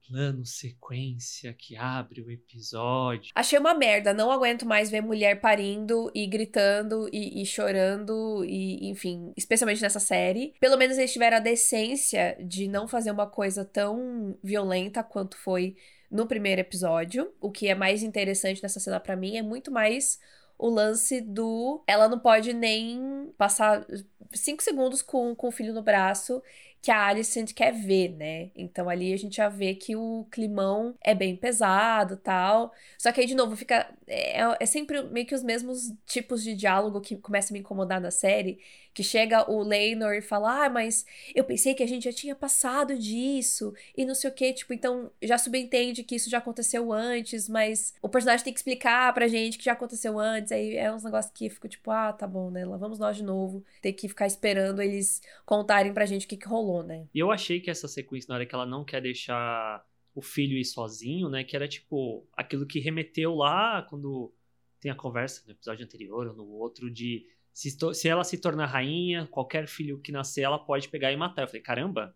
plano 0.07 0.45
sequência 0.45 1.53
que 1.53 1.75
abre 1.75 2.21
o 2.21 2.31
episódio. 2.31 3.31
Achei 3.35 3.57
uma 3.57 3.73
merda, 3.73 4.13
não 4.13 4.31
aguento 4.31 4.65
mais 4.65 4.89
ver 4.89 5.01
mulher 5.01 5.39
parindo 5.39 6.11
e 6.13 6.27
gritando 6.27 7.09
e, 7.11 7.41
e, 7.41 7.45
chorando 7.45 8.43
e, 8.45 8.89
enfim, 8.89 9.33
especialmente 9.35 9.81
nessa 9.81 9.99
série. 9.99 10.53
Pelo 10.59 10.77
menos 10.77 10.97
eles 10.97 11.13
tiveram 11.13 11.37
a 11.37 11.41
decência 11.41 12.37
de 12.39 12.67
não 12.67 12.87
fazer 12.87 13.11
uma 13.11 13.27
coisa 13.27 13.65
tão 13.65 14.37
violenta 14.43 15.03
quanto 15.03 15.37
foi 15.37 15.75
no 16.11 16.27
primeiro 16.27 16.61
episódio. 16.61 17.33
O 17.41 17.51
que 17.51 17.67
é 17.67 17.75
mais 17.75 18.03
interessante 18.03 18.61
nessa 18.61 18.79
cena 18.79 18.99
para 18.99 19.15
mim 19.15 19.37
é 19.37 19.41
muito 19.41 19.71
mais 19.71 20.19
o 20.57 20.69
lance 20.69 21.19
do. 21.19 21.83
Ela 21.87 22.07
não 22.07 22.19
pode 22.19 22.53
nem 22.53 23.33
passar 23.37 23.85
cinco 24.31 24.61
segundos 24.61 25.01
com, 25.01 25.35
com 25.35 25.47
o 25.47 25.51
filho 25.51 25.73
no 25.73 25.81
braço 25.81 26.41
que 26.83 26.91
a 26.91 27.07
Alicent 27.07 27.53
quer 27.53 27.71
ver, 27.73 28.09
né? 28.17 28.51
Então 28.55 28.89
ali 28.89 29.13
a 29.13 29.17
gente 29.17 29.37
já 29.37 29.49
vê 29.49 29.73
que 29.75 29.95
o 29.95 30.27
climão 30.31 30.95
é 31.01 31.15
bem 31.15 31.35
pesado 31.37 32.17
tal. 32.17 32.73
Só 32.99 33.11
que 33.13 33.21
aí, 33.21 33.27
de 33.27 33.35
novo, 33.35 33.55
fica. 33.55 33.89
É, 34.07 34.41
é 34.61 34.67
sempre 34.67 35.01
meio 35.03 35.25
que 35.25 35.35
os 35.35 35.43
mesmos 35.43 35.93
tipos 36.05 36.43
de 36.43 36.55
diálogo 36.55 37.01
que 37.01 37.17
começam 37.17 37.51
a 37.51 37.55
me 37.55 37.59
incomodar 37.61 38.01
na 38.01 38.11
série. 38.11 38.59
Que 38.93 39.03
chega 39.03 39.49
o 39.49 39.63
Leinor 39.63 40.13
e 40.13 40.21
fala: 40.21 40.65
Ah, 40.65 40.69
mas 40.69 41.05
eu 41.33 41.43
pensei 41.43 41.73
que 41.73 41.81
a 41.81 41.87
gente 41.87 42.03
já 42.03 42.13
tinha 42.13 42.35
passado 42.35 42.97
disso 42.97 43.73
e 43.97 44.05
não 44.05 44.13
sei 44.13 44.29
o 44.29 44.33
que. 44.33 44.53
Tipo, 44.53 44.73
então 44.73 45.11
já 45.21 45.37
subentende 45.37 46.03
que 46.03 46.15
isso 46.15 46.29
já 46.29 46.37
aconteceu 46.37 46.93
antes, 46.93 47.49
mas 47.49 47.93
o 48.01 48.09
personagem 48.09 48.43
tem 48.43 48.53
que 48.53 48.59
explicar 48.59 49.13
pra 49.13 49.27
gente 49.27 49.57
que 49.57 49.65
já 49.65 49.73
aconteceu 49.73 50.19
antes. 50.19 50.51
Aí 50.51 50.75
é 50.75 50.93
uns 50.93 51.03
negócios 51.03 51.33
que 51.33 51.49
fico 51.49 51.67
tipo: 51.67 51.89
Ah, 51.91 52.13
tá 52.13 52.27
bom, 52.27 52.51
né? 52.51 52.65
Lá 52.65 52.77
vamos 52.77 52.99
nós 52.99 53.17
de 53.17 53.23
novo. 53.23 53.63
Ter 53.81 53.93
que 53.93 54.07
ficar 54.07 54.27
esperando 54.27 54.81
eles 54.81 55.21
contarem 55.45 55.93
pra 55.93 56.05
gente 56.05 56.25
o 56.25 56.29
que, 56.29 56.37
que 56.37 56.47
rolou, 56.47 56.83
né? 56.83 57.07
E 57.13 57.19
eu 57.19 57.31
achei 57.31 57.59
que 57.59 57.71
essa 57.71 57.87
sequência, 57.87 58.27
na 58.29 58.35
hora 58.35 58.45
que 58.45 58.53
ela 58.53 58.65
não 58.65 58.83
quer 58.83 59.01
deixar 59.01 59.83
o 60.15 60.21
filho 60.21 60.57
ir 60.57 60.65
sozinho, 60.65 61.29
né? 61.29 61.43
Que 61.43 61.55
era 61.55 61.67
tipo 61.67 62.27
aquilo 62.33 62.65
que 62.65 62.79
remeteu 62.79 63.33
lá 63.35 63.81
quando 63.89 64.31
tem 64.79 64.91
a 64.91 64.95
conversa 64.95 65.41
no 65.45 65.53
episódio 65.53 65.85
anterior 65.85 66.27
ou 66.27 66.35
no 66.35 66.45
outro 66.45 66.91
de 66.91 67.25
se, 67.53 67.77
se 67.93 68.07
ela 68.07 68.23
se 68.23 68.37
tornar 68.37 68.65
rainha, 68.65 69.27
qualquer 69.27 69.67
filho 69.67 69.99
que 69.99 70.11
nascer, 70.11 70.41
ela 70.41 70.57
pode 70.57 70.89
pegar 70.89 71.11
e 71.11 71.17
matar. 71.17 71.43
Eu 71.43 71.47
falei, 71.47 71.61
caramba, 71.61 72.15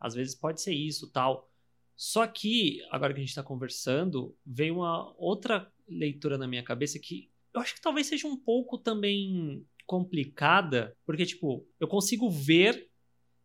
às 0.00 0.14
vezes 0.14 0.34
pode 0.34 0.60
ser 0.60 0.72
isso 0.72 1.10
tal. 1.10 1.50
Só 1.94 2.26
que, 2.26 2.82
agora 2.90 3.12
que 3.12 3.20
a 3.20 3.22
gente 3.22 3.30
está 3.30 3.42
conversando, 3.42 4.36
veio 4.44 4.76
uma 4.76 5.14
outra 5.18 5.70
leitura 5.88 6.36
na 6.36 6.46
minha 6.46 6.62
cabeça 6.62 6.98
que 6.98 7.30
eu 7.54 7.60
acho 7.60 7.74
que 7.74 7.80
talvez 7.80 8.06
seja 8.06 8.26
um 8.26 8.36
pouco 8.36 8.76
também 8.76 9.66
complicada, 9.86 10.94
porque, 11.06 11.24
tipo, 11.24 11.66
eu 11.80 11.88
consigo 11.88 12.28
ver 12.28 12.90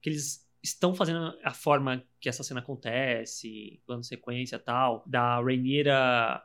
que 0.01 0.09
eles 0.09 0.45
estão 0.61 0.93
fazendo 0.93 1.33
a 1.43 1.53
forma 1.53 2.03
que 2.19 2.27
essa 2.27 2.43
cena 2.43 2.59
acontece, 2.59 3.81
plano 3.85 4.03
sequência 4.03 4.59
tal, 4.59 5.03
da 5.07 5.39
Rainiera 5.41 6.43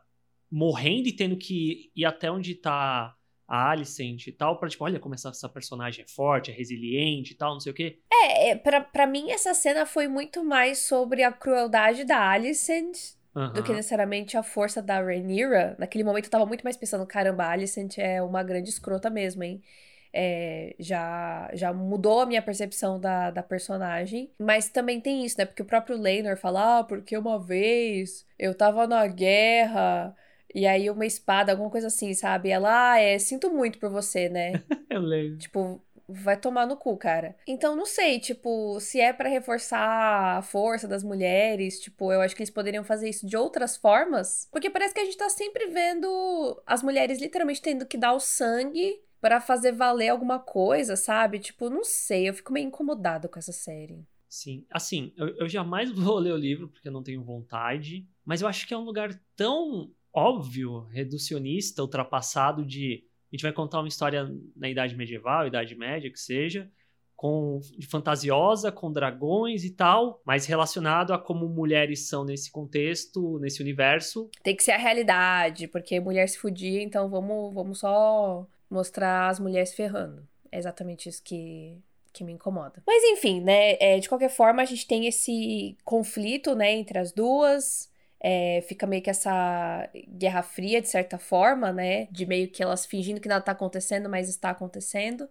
morrendo 0.51 1.09
e 1.09 1.13
tendo 1.13 1.37
que 1.37 1.91
ir 1.95 2.05
até 2.05 2.31
onde 2.31 2.55
tá 2.55 3.17
a 3.49 3.71
Alicent 3.71 4.27
e 4.27 4.33
tal, 4.33 4.59
pra 4.59 4.69
tipo, 4.69 4.85
olha 4.85 4.99
como 4.99 5.15
essa, 5.15 5.29
essa 5.29 5.49
personagem 5.49 6.05
é 6.05 6.09
forte, 6.09 6.51
é 6.51 6.55
resiliente 6.55 7.33
e 7.33 7.37
tal, 7.37 7.53
não 7.53 7.61
sei 7.61 7.73
o 7.73 7.75
quê. 7.75 7.99
É, 8.13 8.51
é 8.51 8.57
pra, 8.57 8.81
pra 8.81 9.07
mim 9.07 9.31
essa 9.31 9.55
cena 9.55 9.87
foi 9.87 10.09
muito 10.09 10.45
mais 10.45 10.79
sobre 10.79 11.23
a 11.23 11.33
crueldade 11.33 12.05
da 12.05 12.19
Alicent 12.31 13.17
Uhum. 13.37 13.53
do 13.53 13.63
que 13.63 13.71
necessariamente 13.71 14.35
a 14.35 14.43
força 14.43 14.81
da 14.81 14.99
Rhaenyra. 14.99 15.77
Naquele 15.79 16.03
momento 16.03 16.25
eu 16.25 16.31
tava 16.31 16.47
muito 16.47 16.65
mais 16.65 16.75
pensando, 16.75 17.07
caramba, 17.07 17.45
a 17.45 17.51
Alicent 17.51 17.99
é 17.99 18.23
uma 18.23 18.43
grande 18.43 18.71
escrota 18.71 19.11
mesmo, 19.11 19.43
hein? 19.43 19.63
É, 20.11 20.75
já, 20.79 21.51
já 21.53 21.71
mudou 21.71 22.21
a 22.21 22.27
minha 22.27 22.41
percepção 22.41 22.99
da, 22.99 23.31
da 23.31 23.43
personagem. 23.43 24.33
Mas 24.39 24.71
também 24.71 25.03
tem 25.03 25.23
isso, 25.27 25.37
né? 25.37 25.45
Porque 25.45 25.61
o 25.61 25.67
próprio 25.67 25.99
Leinor 25.99 26.39
fala, 26.39 26.79
ah, 26.79 26.85
porque 26.85 27.15
uma 27.19 27.39
vez 27.39 28.27
eu 28.39 28.55
tava 28.55 28.87
na 28.87 29.07
guerra 29.07 30.17
e 30.57 30.67
aí 30.67 30.89
uma 30.89 31.05
espada, 31.05 31.53
alguma 31.53 31.69
coisa 31.69 31.89
assim, 31.89 32.15
sabe? 32.15 32.49
Ela, 32.49 32.93
ah, 32.93 32.99
é, 32.99 33.19
sinto 33.19 33.51
muito 33.51 33.79
por 33.79 33.91
você, 33.91 34.31
né? 34.31 34.65
eu 34.89 35.03
lembro. 35.03 35.37
Tipo, 35.37 35.85
vai 36.09 36.35
tomar 36.41 36.67
no 36.67 36.79
cu, 36.79 36.97
cara. 36.97 37.37
Então, 37.47 37.77
não 37.77 37.85
sei, 37.85 38.19
tipo, 38.19 38.81
se 38.81 38.99
é 38.99 39.13
para 39.13 39.29
reforçar 39.29 40.39
a 40.39 40.41
força 40.41 40.89
das 40.89 41.05
mulheres, 41.05 41.79
tipo, 41.79 42.11
eu 42.11 42.23
acho 42.23 42.35
que 42.35 42.41
eles 42.41 42.51
poderiam 42.51 42.83
fazer 42.83 43.07
isso 43.07 43.27
de 43.27 43.37
outras 43.37 43.77
formas. 43.77 44.49
Porque 44.51 44.71
parece 44.71 44.95
que 44.95 45.01
a 45.01 45.05
gente 45.05 45.19
tá 45.19 45.29
sempre 45.29 45.67
vendo 45.67 46.63
as 46.65 46.83
mulheres 46.83 47.21
literalmente 47.21 47.61
tendo 47.61 47.85
que 47.85 47.99
dar 47.99 48.15
o 48.15 48.21
sangue 48.21 48.99
para 49.21 49.43
fazer 49.43 49.73
valer 49.73 50.09
alguma 50.09 50.39
coisa, 50.39 50.97
sabe? 50.97 51.39
Tipo, 51.39 51.69
não 51.69 51.85
sei, 51.85 52.31
eu 52.31 52.35
fico 52.35 52.51
meio 52.51 52.69
incomodado 52.69 53.29
com 53.29 53.39
essa 53.39 53.53
série. 53.53 54.07
Sim, 54.27 54.65
assim, 54.71 55.13
eu, 55.19 55.29
eu 55.37 55.49
jamais 55.49 55.91
vou 55.93 56.19
ler 56.19 56.33
o 56.33 56.39
livro 56.39 56.69
porque 56.69 56.89
eu 56.89 56.93
não 56.93 57.03
tenho 57.03 57.23
vontade, 57.23 58.09
mas 58.25 58.41
eu 58.41 58.49
acho 58.49 58.67
que 58.67 58.73
é 58.73 58.79
um 58.79 58.85
lugar 58.85 59.11
tão 59.37 59.91
óbvio, 60.17 60.87
reducionista, 60.91 61.83
ultrapassado 61.83 62.65
de 62.65 63.05
a 63.31 63.37
gente 63.37 63.43
vai 63.43 63.53
contar 63.53 63.81
uma 63.81 63.89
história 63.89 64.33
na 64.57 64.69
Idade 64.69 64.97
Medieval, 64.97 65.47
Idade 65.47 65.75
Média, 65.75 66.11
que 66.11 66.19
seja, 66.19 66.71
com 67.17 67.61
fantasiosa, 67.89 68.71
com 68.71 68.93
dragões 68.93 69.65
e 69.65 69.71
tal, 69.71 70.23
mas 70.25 70.47
relacionado 70.47 71.13
a 71.13 71.19
como 71.19 71.49
mulheres 71.49 72.09
são 72.09 72.25
nesse 72.25 72.51
contexto, 72.51 73.39
nesse 73.41 73.61
universo. 73.61 74.31
Tem 74.43 74.55
que 74.55 74.63
ser 74.63 74.73
a 74.73 74.79
realidade, 74.79 75.67
porque 75.67 75.99
mulher 75.99 76.29
se 76.29 76.39
fudia, 76.39 76.83
então 76.83 77.09
vamos, 77.11 77.53
vamos 77.53 77.81
só 77.81 78.47
mostrar 78.71 79.29
as 79.29 79.41
mulheres 79.41 79.75
ferrando. 79.75 80.27
É 80.53 80.59
exatamente 80.59 81.09
isso 81.09 81.23
que, 81.23 81.77
que 82.13 82.23
me 82.23 82.33
incomoda. 82.33 82.83
Mas 82.87 83.03
enfim, 83.05 83.41
né? 83.41 83.77
É, 83.81 83.99
de 83.99 84.09
qualquer 84.09 84.31
forma, 84.31 84.63
a 84.63 84.67
gente 84.67 84.87
tem 84.87 85.07
esse 85.07 85.77
conflito, 85.85 86.55
né, 86.55 86.73
entre 86.73 86.99
as 86.99 87.13
duas. 87.13 87.91
É, 88.29 88.61
fica 88.63 88.87
meio 88.89 89.01
que 89.03 89.09
essa 89.11 89.89
guerra 90.09 90.43
fria, 90.43 90.83
de 90.83 90.89
certa 90.89 91.17
forma, 91.19 91.73
né? 91.73 92.07
De 92.07 92.27
meio 92.27 92.51
que 92.51 92.61
elas 92.63 92.85
fingindo 92.85 93.21
que 93.21 93.29
nada 93.29 93.45
tá 93.45 93.53
acontecendo, 93.53 94.09
mas 94.09 94.29
está 94.29 94.51
acontecendo. 94.51 95.29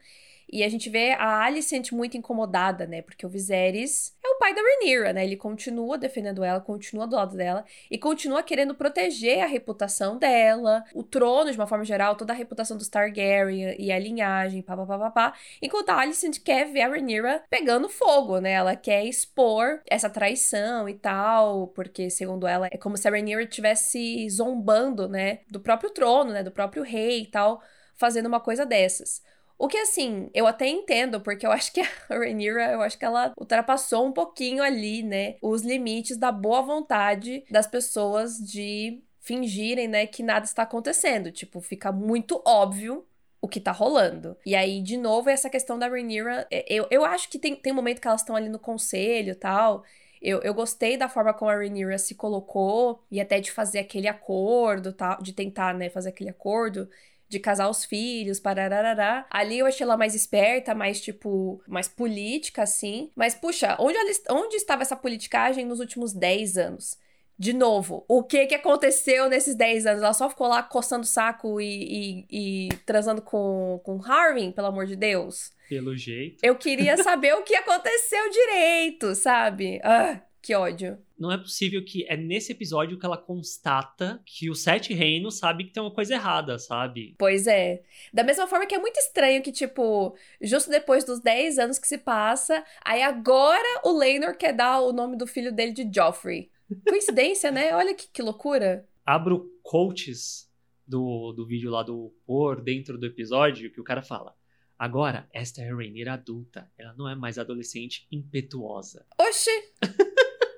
E 0.51 0.63
a 0.63 0.69
gente 0.69 0.89
vê 0.89 1.11
a 1.11 1.43
Alicent 1.43 1.91
muito 1.91 2.15
incomodada, 2.17 2.85
né? 2.85 3.01
Porque 3.01 3.25
o 3.25 3.29
Viserys 3.29 4.15
é 4.23 4.27
o 4.29 4.37
pai 4.37 4.53
da 4.53 4.61
Rhaenyra, 4.61 5.13
né? 5.13 5.25
Ele 5.25 5.35
continua 5.35 5.97
defendendo 5.97 6.43
ela, 6.43 6.59
continua 6.59 7.07
do 7.07 7.15
lado 7.15 7.35
dela 7.35 7.65
e 7.89 7.97
continua 7.97 8.43
querendo 8.43 8.75
proteger 8.75 9.43
a 9.43 9.47
reputação 9.47 10.17
dela, 10.17 10.83
o 10.93 11.03
trono 11.03 11.51
de 11.51 11.57
uma 11.57 11.67
forma 11.67 11.83
geral, 11.83 12.15
toda 12.15 12.33
a 12.33 12.35
reputação 12.35 12.77
dos 12.77 12.87
Targaryen 12.87 13.75
e 13.79 13.91
a 13.91 13.99
linhagem, 13.99 14.61
papapá. 14.61 15.33
Enquanto 15.61 15.89
a 15.89 15.99
Alicent 15.99 16.39
quer 16.43 16.65
ver 16.65 16.81
a 16.81 16.87
Rhaenyra 16.89 17.43
pegando 17.49 17.89
fogo, 17.89 18.39
né? 18.39 18.51
Ela 18.51 18.75
quer 18.75 19.03
expor 19.05 19.81
essa 19.87 20.09
traição 20.09 20.87
e 20.87 20.93
tal, 20.93 21.67
porque 21.69 22.09
segundo 22.09 22.47
ela 22.47 22.67
é 22.71 22.77
como 22.77 22.97
se 22.97 23.07
a 23.07 23.11
Rhaenyra 23.11 23.43
estivesse 23.43 24.29
zombando, 24.29 25.07
né? 25.07 25.39
Do 25.49 25.59
próprio 25.59 25.89
trono, 25.89 26.31
né? 26.31 26.43
Do 26.43 26.51
próprio 26.51 26.83
rei 26.83 27.23
e 27.23 27.27
tal, 27.27 27.61
fazendo 27.95 28.27
uma 28.27 28.39
coisa 28.39 28.65
dessas. 28.65 29.21
O 29.57 29.67
que, 29.67 29.77
assim, 29.77 30.29
eu 30.33 30.45
até 30.47 30.67
entendo, 30.67 31.21
porque 31.21 31.45
eu 31.45 31.51
acho 31.51 31.71
que 31.71 31.81
a 31.81 31.87
Rhaenyra, 32.09 32.71
eu 32.71 32.81
acho 32.81 32.97
que 32.97 33.05
ela 33.05 33.33
ultrapassou 33.37 34.05
um 34.05 34.11
pouquinho 34.11 34.61
ali, 34.63 35.01
né, 35.03 35.35
os 35.41 35.61
limites 35.61 36.17
da 36.17 36.31
boa 36.31 36.61
vontade 36.61 37.43
das 37.49 37.67
pessoas 37.67 38.37
de 38.37 39.01
fingirem, 39.21 39.87
né, 39.87 40.05
que 40.05 40.21
nada 40.21 40.45
está 40.45 40.63
acontecendo. 40.63 41.31
Tipo, 41.31 41.61
fica 41.61 41.91
muito 41.91 42.41
óbvio 42.45 43.05
o 43.41 43.47
que 43.47 43.59
tá 43.59 43.71
rolando. 43.71 44.37
E 44.45 44.55
aí, 44.55 44.81
de 44.81 44.97
novo, 44.97 45.29
essa 45.29 45.49
questão 45.49 45.77
da 45.79 45.87
Rhaenyra, 45.87 46.47
é, 46.51 46.65
eu, 46.67 46.87
eu 46.91 47.05
acho 47.05 47.29
que 47.29 47.39
tem, 47.39 47.55
tem 47.55 47.71
um 47.71 47.75
momento 47.75 48.01
que 48.01 48.07
elas 48.07 48.21
estão 48.21 48.35
ali 48.35 48.49
no 48.49 48.59
conselho 48.59 49.31
e 49.31 49.35
tal, 49.35 49.83
eu, 50.21 50.41
eu 50.41 50.53
gostei 50.53 50.97
da 50.97 51.07
forma 51.07 51.33
como 51.33 51.51
a 51.51 51.55
Rhaenyra 51.55 51.97
se 51.99 52.15
colocou 52.15 53.03
e 53.11 53.21
até 53.21 53.39
de 53.39 53.51
fazer 53.51 53.79
aquele 53.79 54.07
acordo, 54.07 54.91
tal, 54.91 55.21
de 55.21 55.33
tentar, 55.33 55.73
né, 55.73 55.89
fazer 55.89 56.09
aquele 56.09 56.31
acordo 56.31 56.89
de 57.27 57.39
casar 57.39 57.69
os 57.69 57.85
filhos, 57.85 58.39
parararará. 58.39 59.25
Ali 59.29 59.59
eu 59.59 59.65
achei 59.65 59.83
ela 59.83 59.97
mais 59.97 60.15
esperta, 60.15 60.75
mais, 60.75 61.01
tipo, 61.01 61.61
mais 61.67 61.87
política, 61.87 62.63
assim. 62.63 63.09
Mas, 63.15 63.35
puxa, 63.35 63.75
onde, 63.79 63.97
ela, 63.97 64.11
onde 64.31 64.55
estava 64.55 64.81
essa 64.81 64.95
politicagem 64.95 65.65
nos 65.65 65.79
últimos 65.79 66.13
10 66.13 66.57
anos? 66.57 66.97
De 67.37 67.51
novo, 67.51 68.05
o 68.07 68.23
que 68.23 68.45
que 68.45 68.55
aconteceu 68.55 69.29
nesses 69.29 69.55
10 69.55 69.85
anos? 69.85 70.03
Ela 70.03 70.13
só 70.13 70.29
ficou 70.29 70.47
lá 70.47 70.63
coçando 70.63 71.03
o 71.03 71.07
saco 71.07 71.59
e, 71.59 72.25
e, 72.29 72.67
e 72.69 72.69
transando 72.85 73.21
com, 73.21 73.81
com 73.83 74.01
Harvin, 74.01 74.53
pelo 74.53 74.67
amor 74.67 74.85
de 74.85 74.95
Deus? 74.95 75.51
Pelo 75.67 75.97
jeito. 75.97 76.37
Eu 76.41 76.55
queria 76.55 76.95
saber 76.95 77.33
o 77.33 77.43
que 77.43 77.55
aconteceu 77.55 78.29
direito, 78.29 79.13
sabe? 79.15 79.81
Ah, 79.83 80.21
que 80.41 80.55
ódio. 80.55 80.97
Não 81.17 81.31
é 81.31 81.37
possível 81.37 81.83
que 81.83 82.05
é 82.09 82.17
nesse 82.17 82.51
episódio 82.51 82.99
que 82.99 83.05
ela 83.05 83.17
constata 83.17 84.21
que 84.25 84.49
os 84.49 84.61
Sete 84.61 84.93
Reinos 84.93 85.37
sabe 85.37 85.63
que 85.63 85.71
tem 85.71 85.81
uma 85.81 85.93
coisa 85.93 86.13
errada, 86.13 86.59
sabe? 86.59 87.15
Pois 87.17 87.47
é. 87.47 87.83
Da 88.13 88.23
mesma 88.23 88.47
forma 88.47 88.65
que 88.65 88.75
é 88.75 88.79
muito 88.79 88.97
estranho 88.97 89.41
que, 89.41 89.51
tipo, 89.51 90.15
justo 90.41 90.69
depois 90.69 91.05
dos 91.05 91.21
10 91.21 91.57
anos 91.57 91.79
que 91.79 91.87
se 91.87 91.97
passa, 91.97 92.63
aí 92.83 93.01
agora 93.01 93.81
o 93.85 93.97
Leinor 93.97 94.35
quer 94.35 94.53
dar 94.53 94.81
o 94.81 94.91
nome 94.91 95.17
do 95.17 95.25
filho 95.25 95.53
dele 95.53 95.71
de 95.71 95.89
Joffrey. 95.93 96.51
Coincidência, 96.87 97.51
né? 97.51 97.73
Olha 97.75 97.93
que, 97.93 98.07
que 98.07 98.21
loucura. 98.21 98.87
Abro 99.05 99.51
quotes 99.63 100.49
do, 100.85 101.31
do 101.31 101.45
vídeo 101.45 101.71
lá 101.71 101.83
do 101.83 102.13
Por 102.25 102.61
dentro 102.61 102.97
do 102.97 103.05
episódio 103.05 103.71
que 103.71 103.79
o 103.79 103.83
cara 103.83 104.01
fala. 104.01 104.35
Agora, 104.77 105.27
esta 105.33 105.61
é 105.61 105.69
a 105.69 105.75
Rainier 105.75 106.09
adulta. 106.09 106.69
Ela 106.77 106.93
não 106.97 107.07
é 107.07 107.15
mais 107.15 107.37
adolescente 107.37 108.05
impetuosa. 108.11 109.05
Oxi! 109.17 109.49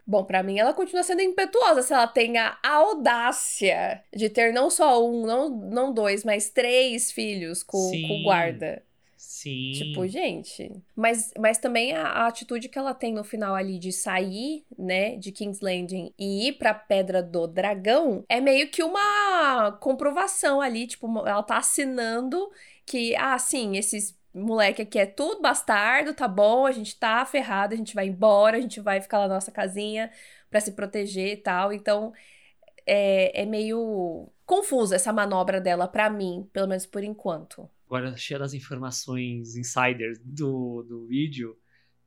Bom, 0.07 0.23
para 0.23 0.41
mim 0.41 0.57
ela 0.57 0.73
continua 0.73 1.03
sendo 1.03 1.21
impetuosa 1.21 1.81
se 1.81 1.93
ela 1.93 2.07
tem 2.07 2.37
a 2.37 2.57
audácia 2.63 4.01
de 4.15 4.29
ter 4.29 4.53
não 4.53 4.69
só 4.69 5.05
um, 5.05 5.25
não, 5.25 5.49
não 5.49 5.93
dois, 5.93 6.23
mas 6.23 6.49
três 6.49 7.11
filhos 7.11 7.61
com, 7.61 7.77
com 7.77 8.21
o 8.21 8.23
guarda. 8.23 8.81
Sim. 9.37 9.73
Tipo, 9.73 10.07
gente. 10.07 10.71
Mas, 10.95 11.31
mas 11.37 11.57
também 11.57 11.91
a, 11.91 12.03
a, 12.03 12.27
atitude 12.27 12.69
que 12.69 12.79
ela 12.79 12.93
tem 12.93 13.13
no 13.13 13.23
final 13.23 13.53
ali 13.53 13.77
de 13.77 13.91
sair, 13.91 14.63
né, 14.77 15.15
de 15.15 15.31
King's 15.31 15.59
Landing 15.59 16.11
e 16.17 16.47
ir 16.47 16.53
pra 16.53 16.73
Pedra 16.73 17.21
do 17.21 17.45
Dragão 17.45 18.23
é 18.27 18.41
meio 18.41 18.69
que 18.69 18.81
uma 18.81 19.73
comprovação 19.81 20.59
ali. 20.59 20.87
Tipo, 20.87 21.07
ela 21.27 21.43
tá 21.43 21.57
assinando 21.57 22.49
que, 22.83 23.15
ah, 23.15 23.37
sim, 23.37 23.75
esses 23.77 24.16
moleque 24.37 24.81
aqui 24.81 24.99
é 24.99 25.05
tudo 25.05 25.41
bastardo, 25.41 26.13
tá 26.13 26.27
bom, 26.27 26.65
a 26.65 26.71
gente 26.71 26.97
tá 26.97 27.25
ferrado, 27.25 27.73
a 27.73 27.77
gente 27.77 27.95
vai 27.95 28.07
embora, 28.07 28.57
a 28.57 28.61
gente 28.61 28.79
vai 28.79 29.01
ficar 29.01 29.19
lá 29.19 29.27
na 29.27 29.35
nossa 29.35 29.51
casinha 29.51 30.11
para 30.49 30.61
se 30.61 30.73
proteger 30.73 31.33
e 31.33 31.37
tal. 31.37 31.73
Então, 31.73 32.13
é, 32.85 33.41
é 33.41 33.45
meio 33.45 34.29
confusa 34.45 34.95
essa 34.95 35.11
manobra 35.11 35.59
dela 35.59 35.87
para 35.87 36.09
mim, 36.09 36.47
pelo 36.53 36.67
menos 36.67 36.85
por 36.85 37.03
enquanto. 37.03 37.69
Agora, 37.85 38.15
cheia 38.15 38.39
das 38.39 38.53
informações 38.53 39.55
insiders 39.55 40.19
do, 40.23 40.83
do 40.83 41.05
vídeo, 41.05 41.57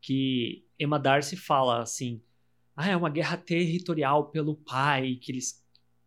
que 0.00 0.64
Emma 0.78 0.98
Darcy 0.98 1.36
fala 1.36 1.82
assim: 1.82 2.22
ah, 2.76 2.88
é 2.88 2.96
uma 2.96 3.10
guerra 3.10 3.36
territorial 3.36 4.30
pelo 4.30 4.56
pai, 4.56 5.18
que 5.20 5.32
eles 5.32 5.60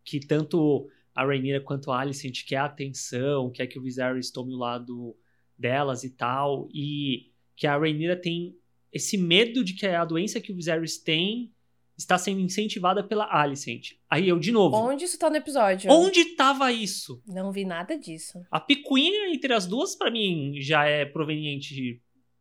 que 0.04 0.20
tanto 0.20 0.88
a 1.14 1.24
Rhaenyra 1.24 1.60
quanto 1.60 1.90
a 1.90 2.00
Alicent 2.00 2.44
quer 2.44 2.58
atenção, 2.58 3.50
quer 3.50 3.66
que 3.66 3.78
o 3.78 3.82
Viserys 3.82 4.30
tome 4.30 4.52
o 4.52 4.58
lado 4.58 5.16
delas 5.58 6.04
e 6.04 6.10
tal, 6.10 6.68
e 6.72 7.32
que 7.56 7.66
a 7.66 7.78
Rhaenyra 7.78 8.16
tem 8.16 8.56
esse 8.92 9.16
medo 9.16 9.64
de 9.64 9.74
que 9.74 9.86
a 9.86 10.04
doença 10.04 10.40
que 10.40 10.52
o 10.52 10.56
Viserys 10.56 10.98
tem 10.98 11.52
está 11.96 12.18
sendo 12.18 12.40
incentivada 12.40 13.04
pela 13.04 13.32
Alicent. 13.32 13.92
Aí 14.10 14.28
eu, 14.28 14.38
de 14.38 14.50
novo... 14.50 14.76
Onde 14.76 15.04
isso 15.04 15.18
tá 15.18 15.30
no 15.30 15.36
episódio? 15.36 15.90
Onde 15.90 16.36
tava 16.36 16.72
isso? 16.72 17.22
Não 17.26 17.52
vi 17.52 17.64
nada 17.64 17.96
disso. 17.96 18.44
A 18.50 18.58
picuinha 18.58 19.32
entre 19.32 19.52
as 19.52 19.66
duas, 19.66 19.94
para 19.94 20.10
mim, 20.10 20.54
já 20.60 20.84
é 20.84 21.04
proveniente 21.04 21.72
de, 21.72 22.00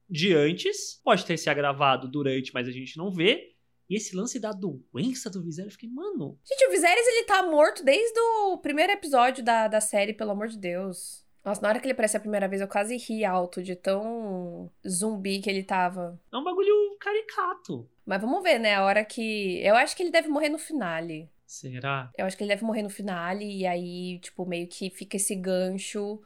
de 0.09 0.33
antes. 0.33 0.99
Pode 1.03 1.23
ter 1.25 1.37
se 1.37 1.49
agravado 1.49 2.07
durante, 2.07 2.51
mas 2.51 2.67
a 2.67 2.71
gente 2.71 2.97
não 2.97 3.11
vê. 3.11 3.51
E 3.87 3.95
esse 3.95 4.15
lance 4.15 4.39
da 4.39 4.51
doença 4.51 5.29
do 5.29 5.43
Viserys, 5.43 5.71
eu 5.71 5.73
fiquei, 5.73 5.89
mano... 5.89 6.39
Gente, 6.43 6.67
o 6.67 6.71
Viserys, 6.71 7.07
ele 7.07 7.25
tá 7.25 7.43
morto 7.43 7.83
desde 7.83 8.19
o 8.19 8.57
primeiro 8.57 8.91
episódio 8.91 9.43
da, 9.43 9.67
da 9.67 9.81
série, 9.81 10.13
pelo 10.13 10.31
amor 10.31 10.47
de 10.47 10.57
Deus. 10.57 11.22
Nossa, 11.43 11.61
na 11.61 11.69
hora 11.69 11.79
que 11.79 11.85
ele 11.85 11.91
apareceu 11.93 12.19
a 12.19 12.21
primeira 12.21 12.47
vez, 12.47 12.61
eu 12.61 12.67
quase 12.67 12.95
ri 12.95 13.25
alto 13.25 13.61
de 13.61 13.75
tão 13.75 14.71
zumbi 14.87 15.39
que 15.39 15.49
ele 15.49 15.63
tava. 15.63 16.19
É 16.31 16.37
um 16.37 16.43
bagulho 16.43 16.95
caricato. 16.99 17.89
Mas 18.05 18.21
vamos 18.21 18.41
ver, 18.41 18.59
né? 18.59 18.75
A 18.75 18.83
hora 18.83 19.03
que. 19.03 19.59
Eu 19.59 19.75
acho 19.75 19.95
que 19.95 20.03
ele 20.03 20.11
deve 20.11 20.29
morrer 20.29 20.49
no 20.49 20.57
finale. 20.57 21.29
Será? 21.45 22.09
Eu 22.17 22.25
acho 22.25 22.37
que 22.37 22.43
ele 22.43 22.49
deve 22.53 22.63
morrer 22.63 22.81
no 22.81 22.89
finale, 22.89 23.45
e 23.45 23.67
aí, 23.67 24.19
tipo, 24.19 24.45
meio 24.45 24.67
que 24.67 24.89
fica 24.89 25.17
esse 25.17 25.35
gancho 25.35 26.21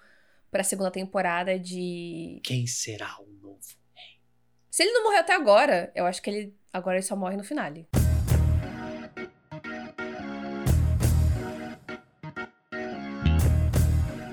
pra 0.52 0.64
segunda 0.64 0.92
temporada 0.92 1.58
de. 1.60 2.40
Quem 2.44 2.68
será 2.68 3.18
o 3.20 3.26
novo 3.42 3.60
rei? 3.96 4.20
Se 4.70 4.84
ele 4.84 4.92
não 4.92 5.04
morreu 5.04 5.20
até 5.20 5.34
agora, 5.34 5.92
eu 5.96 6.06
acho 6.06 6.22
que 6.22 6.30
ele. 6.30 6.56
Agora 6.72 6.98
ele 6.98 7.04
só 7.04 7.16
morre 7.16 7.36
no 7.36 7.44
finale. 7.44 7.88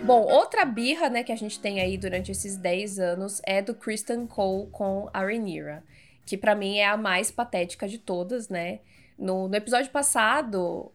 Bom, 0.04 0.20
outra 0.20 0.66
birra, 0.66 1.08
né, 1.08 1.22
que 1.24 1.32
a 1.32 1.36
gente 1.36 1.58
tem 1.58 1.80
aí 1.80 1.96
durante 1.96 2.30
esses 2.30 2.58
10 2.58 2.98
anos 2.98 3.40
é 3.44 3.62
do 3.62 3.74
Kristen 3.74 4.26
Cole 4.26 4.68
com 4.70 5.08
a 5.14 5.20
Rhaenyra, 5.20 5.82
que 6.26 6.36
para 6.36 6.54
mim 6.54 6.76
é 6.76 6.86
a 6.86 6.96
mais 6.96 7.30
patética 7.30 7.88
de 7.88 7.98
todas, 7.98 8.50
né? 8.50 8.80
No, 9.18 9.48
no 9.48 9.56
episódio 9.56 9.90
passado, 9.90 10.92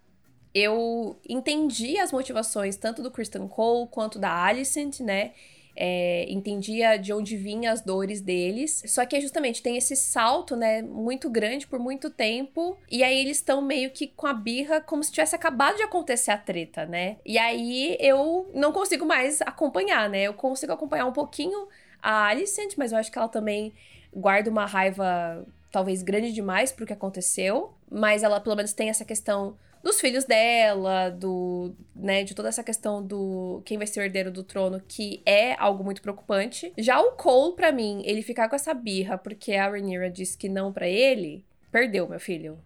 eu 0.54 1.20
entendi 1.28 1.98
as 1.98 2.12
motivações 2.12 2.76
tanto 2.76 3.02
do 3.02 3.10
Kristen 3.10 3.48
Cole 3.48 3.88
quanto 3.90 4.20
da 4.20 4.32
Alicent, 4.32 5.00
né? 5.00 5.32
É, 5.82 6.26
entendia 6.30 6.98
de 6.98 7.14
onde 7.14 7.38
vinham 7.38 7.72
as 7.72 7.80
dores 7.80 8.20
deles. 8.20 8.84
Só 8.86 9.06
que 9.06 9.22
justamente 9.22 9.64
tem 9.64 9.78
esse 9.78 9.96
salto, 9.96 10.58
né, 10.58 10.82
muito 10.82 11.30
grande 11.30 11.66
por 11.66 11.80
muito 11.80 12.10
tempo. 12.10 12.78
E 12.92 13.02
aí 13.02 13.18
eles 13.18 13.38
estão 13.38 13.62
meio 13.62 13.90
que 13.92 14.08
com 14.08 14.28
a 14.28 14.34
birra 14.34 14.82
como 14.82 15.02
se 15.02 15.10
tivesse 15.10 15.38
acabado 15.38 15.78
de 15.78 15.84
acontecer 15.84 16.32
a 16.32 16.38
treta, 16.38 16.86
né? 16.86 17.16
E 17.26 17.38
aí 17.38 17.96
eu 17.98 18.52
não 18.54 18.74
consigo 18.74 19.06
mais 19.06 19.42
acompanhar, 19.42 20.10
né? 20.10 20.24
Eu 20.24 20.34
consigo 20.34 20.74
acompanhar 20.74 21.06
um 21.06 21.14
pouquinho 21.14 21.70
a 22.04 22.26
Alicent, 22.26 22.74
mas 22.78 22.92
eu 22.92 22.98
acho 22.98 23.10
que 23.10 23.18
ela 23.18 23.30
também 23.30 23.74
guarda 24.14 24.50
uma 24.50 24.66
raiva 24.66 25.48
talvez 25.72 26.04
grande 26.04 26.34
demais 26.34 26.74
pro 26.74 26.86
que 26.86 26.94
aconteceu. 26.94 27.74
Mas 27.90 28.22
ela 28.22 28.42
pelo 28.42 28.58
menos 28.58 28.74
tem 28.74 28.90
essa 28.90 29.06
questão 29.06 29.56
dos 29.84 30.00
filhos 30.00 30.26
dela, 30.26 31.10
do, 31.10 31.74
né, 31.96 32.24
de 32.24 32.36
toda 32.36 32.50
essa 32.50 32.64
questão 32.64 33.06
do 33.06 33.62
quem 33.66 33.78
vai 33.78 33.88
ser 33.88 34.02
o 34.02 34.04
herdeiro 34.04 34.32
do 34.32 34.44
trono, 34.44 34.82
que 34.88 35.22
é 35.26 35.56
algo 35.56 35.84
muito 35.84 36.02
preocupante. 36.02 36.74
Já 36.78 37.00
o 37.00 37.14
Cole, 37.14 37.56
para 37.56 37.72
mim, 37.72 38.02
ele 38.06 38.22
ficar 38.22 38.50
com 38.50 38.56
essa 38.56 38.74
birra 38.74 39.18
porque 39.18 39.54
a 39.54 39.70
Rhaenyra 39.70 40.10
disse 40.10 40.38
que 40.38 40.50
não 40.50 40.72
para 40.74 40.88
ele, 40.88 41.46
perdeu, 41.72 42.08
meu 42.08 42.20
filho. 42.20 42.60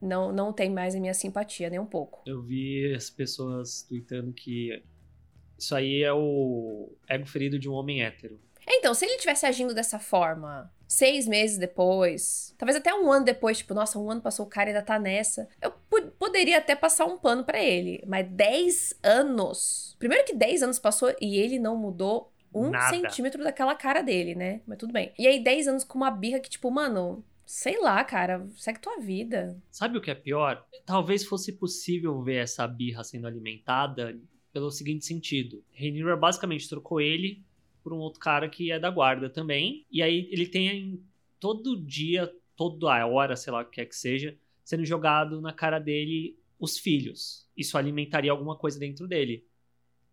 Não, 0.00 0.30
não 0.30 0.52
tem 0.52 0.70
mais 0.70 0.94
a 0.94 1.00
minha 1.00 1.14
simpatia, 1.14 1.70
nem 1.70 1.78
um 1.78 1.86
pouco. 1.86 2.22
Eu 2.26 2.42
vi 2.42 2.94
as 2.94 3.08
pessoas 3.08 3.82
tweetando 3.82 4.32
que 4.32 4.82
isso 5.58 5.74
aí 5.74 6.02
é 6.02 6.12
o 6.12 6.92
ego 7.08 7.26
ferido 7.26 7.58
de 7.58 7.68
um 7.68 7.72
homem 7.72 8.02
hétero. 8.02 8.38
Então, 8.68 8.94
se 8.94 9.04
ele 9.04 9.18
tivesse 9.18 9.46
agindo 9.46 9.74
dessa 9.74 9.98
forma 9.98 10.72
seis 10.88 11.26
meses 11.26 11.58
depois, 11.58 12.54
talvez 12.58 12.76
até 12.76 12.94
um 12.94 13.10
ano 13.10 13.24
depois, 13.24 13.58
tipo, 13.58 13.74
nossa, 13.74 13.98
um 13.98 14.10
ano 14.10 14.20
passou, 14.20 14.46
o 14.46 14.48
cara 14.48 14.70
ainda 14.70 14.82
tá 14.82 14.98
nessa. 14.98 15.48
Eu 15.60 15.72
poderia 16.18 16.58
até 16.58 16.74
passar 16.74 17.06
um 17.06 17.18
pano 17.18 17.44
para 17.44 17.62
ele, 17.62 18.02
mas 18.06 18.28
dez 18.28 18.94
anos. 19.02 19.96
Primeiro 19.98 20.24
que 20.24 20.34
dez 20.34 20.62
anos 20.62 20.78
passou 20.78 21.14
e 21.20 21.36
ele 21.38 21.58
não 21.58 21.76
mudou 21.76 22.32
um 22.54 22.70
Nada. 22.70 22.94
centímetro 22.94 23.42
daquela 23.42 23.74
cara 23.74 24.02
dele, 24.02 24.34
né? 24.34 24.60
Mas 24.66 24.78
tudo 24.78 24.92
bem. 24.92 25.12
E 25.18 25.26
aí, 25.26 25.42
dez 25.42 25.68
anos 25.68 25.84
com 25.84 25.98
uma 25.98 26.10
birra 26.10 26.40
que, 26.40 26.50
tipo, 26.50 26.70
mano, 26.70 27.24
Sei 27.46 27.80
lá, 27.80 28.02
cara, 28.02 28.44
segue 28.56 28.80
tua 28.80 28.98
vida. 28.98 29.56
Sabe 29.70 29.96
o 29.96 30.00
que 30.00 30.10
é 30.10 30.16
pior? 30.16 30.66
Talvez 30.84 31.24
fosse 31.24 31.52
possível 31.52 32.20
ver 32.20 32.42
essa 32.42 32.66
birra 32.66 33.04
sendo 33.04 33.28
alimentada 33.28 34.18
pelo 34.52 34.68
seguinte 34.68 35.06
sentido. 35.06 35.62
Rhaenyra 35.72 36.16
basicamente 36.16 36.68
trocou 36.68 37.00
ele 37.00 37.44
por 37.86 37.92
um 37.92 37.98
outro 37.98 38.18
cara 38.18 38.48
que 38.48 38.72
é 38.72 38.80
da 38.80 38.90
guarda 38.90 39.30
também. 39.30 39.86
E 39.88 40.02
aí 40.02 40.28
ele 40.32 40.44
tem 40.44 41.00
todo 41.38 41.80
dia, 41.80 42.28
toda 42.56 43.06
hora, 43.06 43.36
sei 43.36 43.52
lá 43.52 43.62
o 43.62 43.64
que 43.64 43.80
é 43.80 43.86
que 43.86 43.94
seja, 43.94 44.36
sendo 44.64 44.84
jogado 44.84 45.40
na 45.40 45.52
cara 45.52 45.78
dele 45.78 46.36
os 46.58 46.76
filhos. 46.76 47.48
Isso 47.56 47.78
alimentaria 47.78 48.32
alguma 48.32 48.56
coisa 48.56 48.76
dentro 48.76 49.06
dele. 49.06 49.46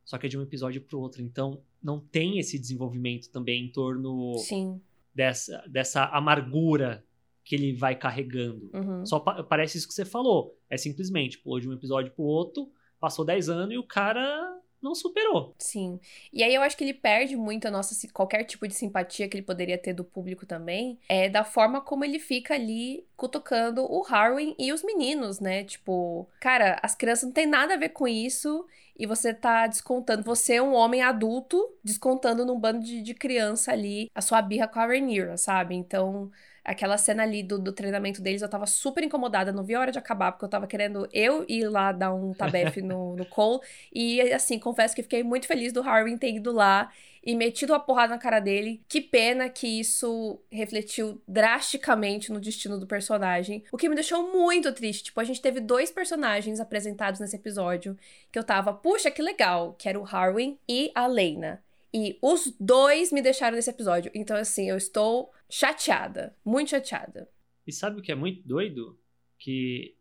Só 0.05 0.19
que 0.19 0.27
é 0.27 0.29
de 0.29 0.38
um 0.38 0.43
episódio 0.43 0.81
pro 0.81 0.99
outro. 0.99 1.23
Então 1.23 1.63
não 1.81 1.99
tem 1.99 2.38
esse 2.38 2.59
desenvolvimento 2.59 3.31
também 3.31 3.65
em 3.65 3.71
torno 3.71 4.38
Sim. 4.38 4.79
Dessa, 5.12 5.65
dessa 5.67 6.05
amargura 6.05 7.03
que 7.43 7.55
ele 7.55 7.73
vai 7.73 7.95
carregando. 7.95 8.69
Uhum. 8.71 9.03
Só 9.03 9.19
pa 9.19 9.41
parece 9.41 9.79
isso 9.79 9.88
que 9.88 9.95
você 9.95 10.05
falou. 10.05 10.55
É 10.69 10.77
simplesmente 10.77 11.39
pulou 11.39 11.59
de 11.59 11.67
um 11.67 11.73
episódio 11.73 12.12
pro 12.12 12.23
outro, 12.23 12.71
passou 12.99 13.25
10 13.25 13.49
anos 13.49 13.73
e 13.73 13.79
o 13.79 13.83
cara 13.83 14.52
não 14.84 14.93
superou. 14.93 15.56
Sim. 15.58 16.00
E 16.32 16.43
aí 16.43 16.54
eu 16.54 16.62
acho 16.62 16.76
que 16.78 16.84
ele 16.84 16.93
perde 16.93 17.36
muito 17.36 17.67
a 17.67 17.72
nossa 17.72 17.93
qualquer 18.12 18.43
tipo 18.43 18.67
de 18.67 18.74
simpatia 18.74 19.28
que 19.28 19.38
ele 19.38 19.46
poderia 19.46 19.78
ter 19.78 19.93
do 19.93 20.04
público 20.04 20.46
também, 20.46 21.00
é 21.08 21.30
da 21.30 21.43
forma 21.43 21.82
como 21.82 22.04
ele 22.04 22.19
fica 22.19 22.54
ali 22.54 23.06
cutucando 23.15 23.84
o 23.84 24.06
Harwin 24.06 24.56
e 24.60 24.74
os 24.74 24.84
meninos, 24.84 25.39
né? 25.39 25.63
Tipo, 25.63 26.28
cara, 26.39 26.80
as 26.84 26.96
crianças 26.96 27.24
não 27.24 27.32
tem 27.32 27.46
nada 27.48 27.76
a 27.76 27.78
ver 27.78 27.89
com 27.89 28.08
isso 28.08 28.65
e 28.98 29.08
você 29.08 29.34
tá 29.34 29.65
descontando, 29.67 30.24
você 30.24 30.56
é 30.56 30.62
um 30.62 30.74
homem 30.74 31.02
adulto 31.02 31.74
descontando 31.84 32.46
num 32.46 32.60
bando 32.60 32.84
de, 32.84 33.02
de 33.02 33.13
criança 33.13 33.72
ali 33.72 34.10
a 34.13 34.22
sua 34.22 34.41
birra 34.41 34.67
com 34.67 34.80
a 34.80 34.86
Rhaenyra, 34.86 35.38
sabe? 35.38 35.76
Então, 35.76 36.32
Aquela 36.63 36.97
cena 36.97 37.23
ali 37.23 37.43
do, 37.43 37.60
do 37.60 37.73
treinamento 37.73 38.21
deles, 38.21 38.41
eu 38.41 38.49
tava 38.49 38.65
super 38.65 39.04
incomodada, 39.04 39.52
não 39.52 39.63
vi 39.63 39.76
a 39.76 39.80
hora 39.80 39.91
de 39.91 39.99
acabar, 39.99 40.32
porque 40.32 40.45
eu 40.45 40.49
tava 40.49 40.65
querendo 40.65 41.08
eu 41.12 41.45
ir 41.47 41.67
lá 41.67 41.91
dar 41.91 42.13
um 42.13 42.34
tabefe 42.34 42.82
no, 42.82 43.15
no 43.17 43.26
Cole. 43.26 43.62
E 43.93 44.21
assim, 44.32 44.58
confesso 44.58 44.95
que 44.95 45.04
fiquei 45.04 45.23
muito 45.23 45.47
feliz 45.47 45.73
do 45.73 45.82
Harwin 45.82 46.17
ter 46.17 46.34
ido 46.34 46.52
lá 46.52 46.89
e 47.26 47.36
metido 47.36 47.73
a 47.73 47.80
porrada 47.80 48.13
na 48.13 48.19
cara 48.19 48.39
dele. 48.39 48.82
Que 48.88 48.99
pena 48.99 49.49
que 49.49 49.67
isso 49.67 50.39
refletiu 50.52 51.21
drasticamente 51.28 52.32
no 52.32 52.39
destino 52.39 52.78
do 52.78 52.86
personagem. 52.86 53.63
O 53.71 53.78
que 53.78 53.88
me 53.88 53.95
deixou 53.95 54.32
muito 54.32 54.73
triste. 54.73 55.06
Tipo, 55.06 55.21
a 55.21 55.23
gente 55.23 55.41
teve 55.41 55.60
dois 55.62 55.89
personagens 55.89 56.60
apresentados 56.60 57.19
nesse 57.19 57.36
episódio 57.36 57.97
que 58.32 58.38
eu 58.38 58.43
tava, 58.43 58.73
puxa, 58.73 59.10
que 59.10 59.21
legal, 59.21 59.73
que 59.73 59.88
era 59.88 59.99
o 59.99 60.06
Harwin 60.06 60.58
e 60.67 60.91
a 60.93 61.08
Lena. 61.08 61.63
E 61.93 62.17
os 62.21 62.56
dois 62.60 63.12
me 63.12 63.21
deixaram 63.21 63.56
nesse 63.56 63.69
episódio. 63.69 64.12
Então, 64.15 64.36
assim, 64.36 64.69
eu 64.69 64.77
estou 64.77 65.32
chateada. 65.49 66.36
Muito 66.43 66.71
chateada. 66.71 67.29
E 67.67 67.71
sabe 67.71 67.99
o 67.99 68.01
que 68.01 68.12
é 68.12 68.15
muito 68.15 68.41
doido? 68.47 68.99
Que 69.38 69.95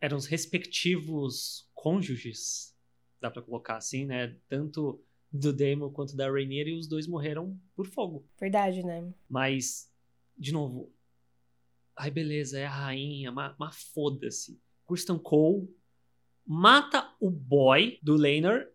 eram 0.00 0.16
os 0.16 0.26
respectivos 0.26 1.68
cônjuges, 1.74 2.76
dá 3.20 3.30
para 3.30 3.42
colocar 3.42 3.76
assim, 3.76 4.04
né? 4.04 4.36
Tanto 4.48 5.02
do 5.32 5.52
Demo 5.52 5.90
quanto 5.90 6.16
da 6.16 6.30
Rainier 6.30 6.68
e 6.68 6.74
os 6.74 6.86
dois 6.86 7.06
morreram 7.06 7.58
por 7.74 7.86
fogo. 7.86 8.26
Verdade, 8.38 8.82
né? 8.82 9.12
Mas, 9.28 9.90
de 10.36 10.52
novo, 10.52 10.92
ai 11.96 12.10
beleza, 12.10 12.58
é 12.58 12.66
a 12.66 12.70
rainha, 12.70 13.30
mas, 13.30 13.54
mas 13.58 13.76
foda-se. 13.76 14.60
Kristen 14.86 15.18
Cole 15.18 15.68
mata 16.44 17.14
o 17.20 17.30
boy 17.30 17.98
do 18.02 18.16
Laner, 18.16 18.72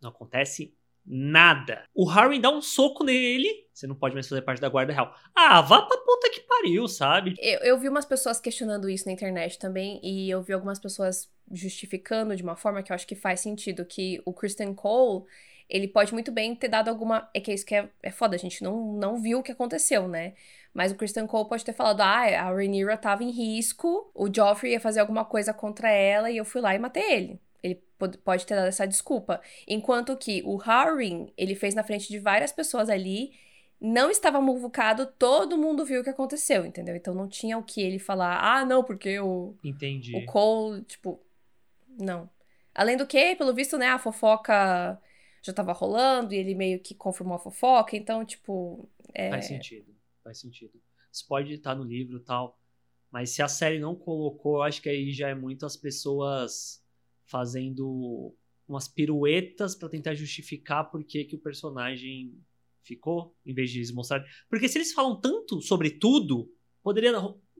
não 0.00 0.10
acontece 0.10 0.76
nada. 1.04 1.84
O 1.94 2.08
Harry 2.08 2.40
dá 2.40 2.50
um 2.50 2.62
soco 2.62 3.04
nele, 3.04 3.48
você 3.72 3.86
não 3.86 3.94
pode 3.94 4.14
mais 4.14 4.28
fazer 4.28 4.42
parte 4.42 4.60
da 4.60 4.68
guarda 4.68 4.92
real. 4.92 5.14
Ah, 5.34 5.60
vá 5.60 5.82
pra 5.82 5.96
puta 5.98 6.30
que 6.30 6.40
pariu, 6.40 6.86
sabe? 6.86 7.34
Eu, 7.38 7.60
eu 7.60 7.78
vi 7.78 7.88
umas 7.88 8.04
pessoas 8.04 8.40
questionando 8.40 8.88
isso 8.88 9.06
na 9.06 9.12
internet 9.12 9.58
também, 9.58 10.00
e 10.02 10.30
eu 10.30 10.42
vi 10.42 10.52
algumas 10.52 10.78
pessoas 10.78 11.30
justificando 11.50 12.36
de 12.36 12.42
uma 12.42 12.56
forma 12.56 12.82
que 12.82 12.92
eu 12.92 12.94
acho 12.94 13.06
que 13.06 13.14
faz 13.14 13.40
sentido, 13.40 13.84
que 13.84 14.22
o 14.24 14.32
Kristen 14.32 14.72
Cole, 14.74 15.24
ele 15.68 15.88
pode 15.88 16.12
muito 16.12 16.30
bem 16.30 16.54
ter 16.54 16.68
dado 16.68 16.88
alguma... 16.88 17.28
É 17.34 17.40
que 17.40 17.50
é 17.50 17.54
isso 17.54 17.66
que 17.66 17.74
é, 17.74 17.88
é 18.02 18.10
foda, 18.10 18.36
a 18.36 18.38
gente 18.38 18.62
não, 18.62 18.92
não 18.92 19.20
viu 19.20 19.40
o 19.40 19.42
que 19.42 19.52
aconteceu, 19.52 20.06
né? 20.06 20.34
Mas 20.72 20.92
o 20.92 20.94
Kristen 20.94 21.26
Cole 21.26 21.48
pode 21.48 21.64
ter 21.64 21.72
falado, 21.72 22.00
ah, 22.00 22.22
a 22.22 22.54
Rhaenyra 22.54 22.96
tava 22.96 23.24
em 23.24 23.30
risco, 23.30 24.10
o 24.14 24.32
Joffrey 24.34 24.72
ia 24.72 24.80
fazer 24.80 25.00
alguma 25.00 25.24
coisa 25.24 25.52
contra 25.52 25.90
ela, 25.90 26.30
e 26.30 26.36
eu 26.36 26.44
fui 26.44 26.60
lá 26.60 26.74
e 26.74 26.78
matei 26.78 27.12
ele. 27.12 27.40
Pode 28.08 28.46
ter 28.46 28.54
dado 28.54 28.68
essa 28.68 28.86
desculpa. 28.86 29.40
Enquanto 29.66 30.16
que 30.16 30.42
o 30.44 30.60
Harwin, 30.60 31.32
ele 31.36 31.54
fez 31.54 31.74
na 31.74 31.84
frente 31.84 32.08
de 32.08 32.18
várias 32.18 32.52
pessoas 32.52 32.88
ali, 32.88 33.32
não 33.80 34.10
estava 34.10 34.40
muvucado, 34.40 35.06
todo 35.06 35.58
mundo 35.58 35.84
viu 35.84 36.00
o 36.00 36.04
que 36.04 36.10
aconteceu, 36.10 36.64
entendeu? 36.64 36.94
Então 36.94 37.14
não 37.14 37.28
tinha 37.28 37.58
o 37.58 37.64
que 37.64 37.80
ele 37.80 37.98
falar, 37.98 38.38
ah, 38.40 38.64
não, 38.64 38.84
porque 38.84 39.18
o. 39.18 39.56
Entendi. 39.64 40.14
O 40.16 40.24
Cole, 40.24 40.82
tipo. 40.82 41.20
Não. 41.98 42.30
Além 42.74 42.96
do 42.96 43.06
que, 43.06 43.34
pelo 43.34 43.52
visto, 43.52 43.76
né, 43.76 43.88
a 43.88 43.98
fofoca 43.98 44.98
já 45.42 45.52
tava 45.52 45.72
rolando 45.72 46.32
e 46.32 46.38
ele 46.38 46.54
meio 46.54 46.78
que 46.78 46.94
confirmou 46.94 47.34
a 47.34 47.40
fofoca, 47.40 47.96
então, 47.96 48.24
tipo. 48.24 48.88
É... 49.12 49.30
Faz 49.30 49.46
sentido, 49.46 49.94
faz 50.22 50.38
sentido. 50.38 50.80
Isso 51.10 51.26
pode 51.26 51.52
estar 51.52 51.74
no 51.74 51.82
livro 51.84 52.18
e 52.18 52.20
tal, 52.20 52.58
mas 53.10 53.30
se 53.30 53.42
a 53.42 53.48
série 53.48 53.78
não 53.78 53.94
colocou, 53.94 54.58
eu 54.58 54.62
acho 54.62 54.80
que 54.80 54.88
aí 54.88 55.12
já 55.12 55.28
é 55.28 55.34
muito 55.34 55.66
as 55.66 55.76
pessoas 55.76 56.81
fazendo 57.32 58.34
umas 58.68 58.86
piruetas 58.86 59.74
para 59.74 59.88
tentar 59.88 60.14
justificar 60.14 60.90
por 60.90 61.02
que, 61.02 61.24
que 61.24 61.34
o 61.34 61.40
personagem 61.40 62.38
ficou, 62.82 63.34
em 63.44 63.54
vez 63.54 63.70
de 63.70 63.78
eles 63.78 63.90
mostrarem. 63.90 64.26
Porque 64.48 64.68
se 64.68 64.78
eles 64.78 64.92
falam 64.92 65.18
tanto 65.18 65.62
sobre 65.62 65.90
tudo, 65.90 66.52
poderia 66.82 67.12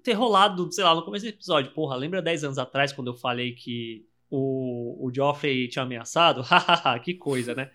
ter 0.02 0.12
rolado, 0.12 0.70
sei 0.70 0.84
lá, 0.84 0.94
no 0.94 1.04
começo 1.04 1.24
do 1.24 1.30
episódio. 1.30 1.72
Porra, 1.72 1.96
lembra 1.96 2.20
10 2.20 2.44
anos 2.44 2.58
atrás 2.58 2.92
quando 2.92 3.08
eu 3.08 3.14
falei 3.14 3.54
que 3.54 4.06
o, 4.30 5.06
o 5.06 5.12
Joffrey 5.14 5.68
tinha 5.68 5.84
ameaçado? 5.84 6.42
Hahaha, 6.46 6.98
que 6.98 7.14
coisa, 7.14 7.54
né? 7.54 7.70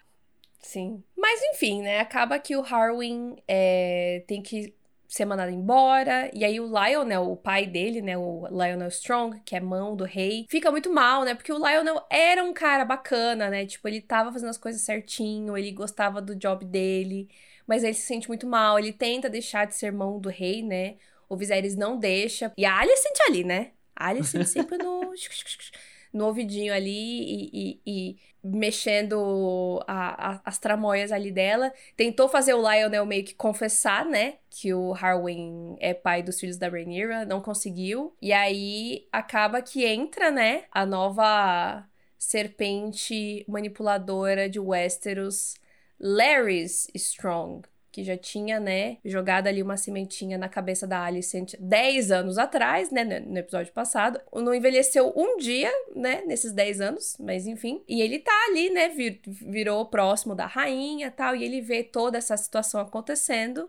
Sim. 0.61 1.03
Mas 1.15 1.39
enfim, 1.53 1.81
né? 1.81 1.99
Acaba 1.99 2.37
que 2.39 2.55
o 2.55 2.61
Harwin 2.61 3.37
é, 3.47 4.23
tem 4.27 4.41
que 4.41 4.73
ser 5.07 5.25
mandado 5.25 5.51
embora. 5.51 6.29
E 6.33 6.43
aí 6.43 6.59
o 6.59 6.65
Lionel, 6.67 7.31
o 7.31 7.37
pai 7.37 7.65
dele, 7.65 8.01
né, 8.01 8.17
o 8.17 8.47
Lionel 8.49 8.89
Strong, 8.89 9.39
que 9.45 9.55
é 9.55 9.59
mão 9.59 9.95
do 9.95 10.03
rei, 10.03 10.45
fica 10.49 10.69
muito 10.69 10.93
mal, 10.93 11.23
né? 11.23 11.33
Porque 11.33 11.51
o 11.51 11.57
Lionel 11.57 12.05
era 12.09 12.43
um 12.43 12.53
cara 12.53 12.83
bacana, 12.83 13.49
né? 13.49 13.65
Tipo, 13.65 13.87
ele 13.87 14.01
tava 14.01 14.31
fazendo 14.31 14.49
as 14.49 14.57
coisas 14.57 14.81
certinho, 14.81 15.57
ele 15.57 15.71
gostava 15.71 16.21
do 16.21 16.35
job 16.35 16.65
dele, 16.65 17.29
mas 17.65 17.83
ele 17.83 17.93
se 17.93 18.01
sente 18.01 18.27
muito 18.27 18.45
mal, 18.47 18.77
ele 18.77 18.93
tenta 18.93 19.29
deixar 19.29 19.65
de 19.65 19.75
ser 19.75 19.91
mão 19.91 20.19
do 20.19 20.29
rei, 20.29 20.61
né? 20.61 20.95
O 21.29 21.35
Viserys 21.35 21.75
não 21.75 21.97
deixa. 21.97 22.53
E 22.57 22.65
a 22.65 22.77
Alicent 22.79 23.19
ali, 23.27 23.43
né? 23.43 23.71
A 23.95 24.07
Alicent 24.09 24.45
sempre 24.45 24.77
no 24.77 25.13
no 26.13 26.25
ouvidinho 26.25 26.73
ali 26.73 26.91
e, 26.91 27.49
e, 27.53 27.81
e 27.85 28.17
mexendo 28.43 29.83
a, 29.87 30.33
a, 30.33 30.41
as 30.45 30.57
tramóias 30.57 31.11
ali 31.11 31.31
dela. 31.31 31.71
Tentou 31.95 32.29
fazer 32.29 32.53
o 32.53 32.61
Lionel 32.61 33.05
meio 33.05 33.23
que 33.23 33.35
confessar, 33.35 34.05
né? 34.05 34.35
Que 34.49 34.73
o 34.73 34.93
Harwin 34.93 35.75
é 35.79 35.93
pai 35.93 36.23
dos 36.23 36.39
filhos 36.39 36.57
da 36.57 36.69
Rhaenyra, 36.69 37.25
não 37.25 37.41
conseguiu. 37.41 38.15
E 38.21 38.31
aí 38.33 39.07
acaba 39.11 39.61
que 39.61 39.85
entra, 39.85 40.31
né? 40.31 40.65
A 40.71 40.85
nova 40.85 41.85
serpente 42.17 43.45
manipuladora 43.47 44.49
de 44.49 44.59
Westeros, 44.59 45.55
Larys 45.99 46.87
Strong 46.95 47.67
que 47.97 48.03
já 48.03 48.15
tinha, 48.15 48.59
né, 48.59 48.97
jogado 49.03 49.47
ali 49.47 49.63
uma 49.63 49.75
sementinha 49.75 50.37
na 50.37 50.47
cabeça 50.47 50.85
da 50.85 51.03
Alicent 51.03 51.55
10 51.59 52.11
anos 52.11 52.37
atrás, 52.37 52.91
né, 52.91 53.03
no 53.03 53.39
episódio 53.39 53.73
passado. 53.73 54.21
Não 54.31 54.53
envelheceu 54.53 55.11
um 55.15 55.35
dia, 55.37 55.71
né, 55.95 56.21
nesses 56.27 56.51
10 56.51 56.79
anos, 56.79 57.17
mas 57.19 57.47
enfim. 57.47 57.83
E 57.87 57.99
ele 57.99 58.19
tá 58.19 58.31
ali, 58.47 58.69
né, 58.69 58.89
vir, 58.89 59.19
virou 59.25 59.83
próximo 59.87 60.35
da 60.35 60.45
rainha 60.45 61.09
tal, 61.09 61.35
e 61.35 61.43
ele 61.43 61.59
vê 61.59 61.83
toda 61.83 62.19
essa 62.19 62.37
situação 62.37 62.79
acontecendo. 62.79 63.67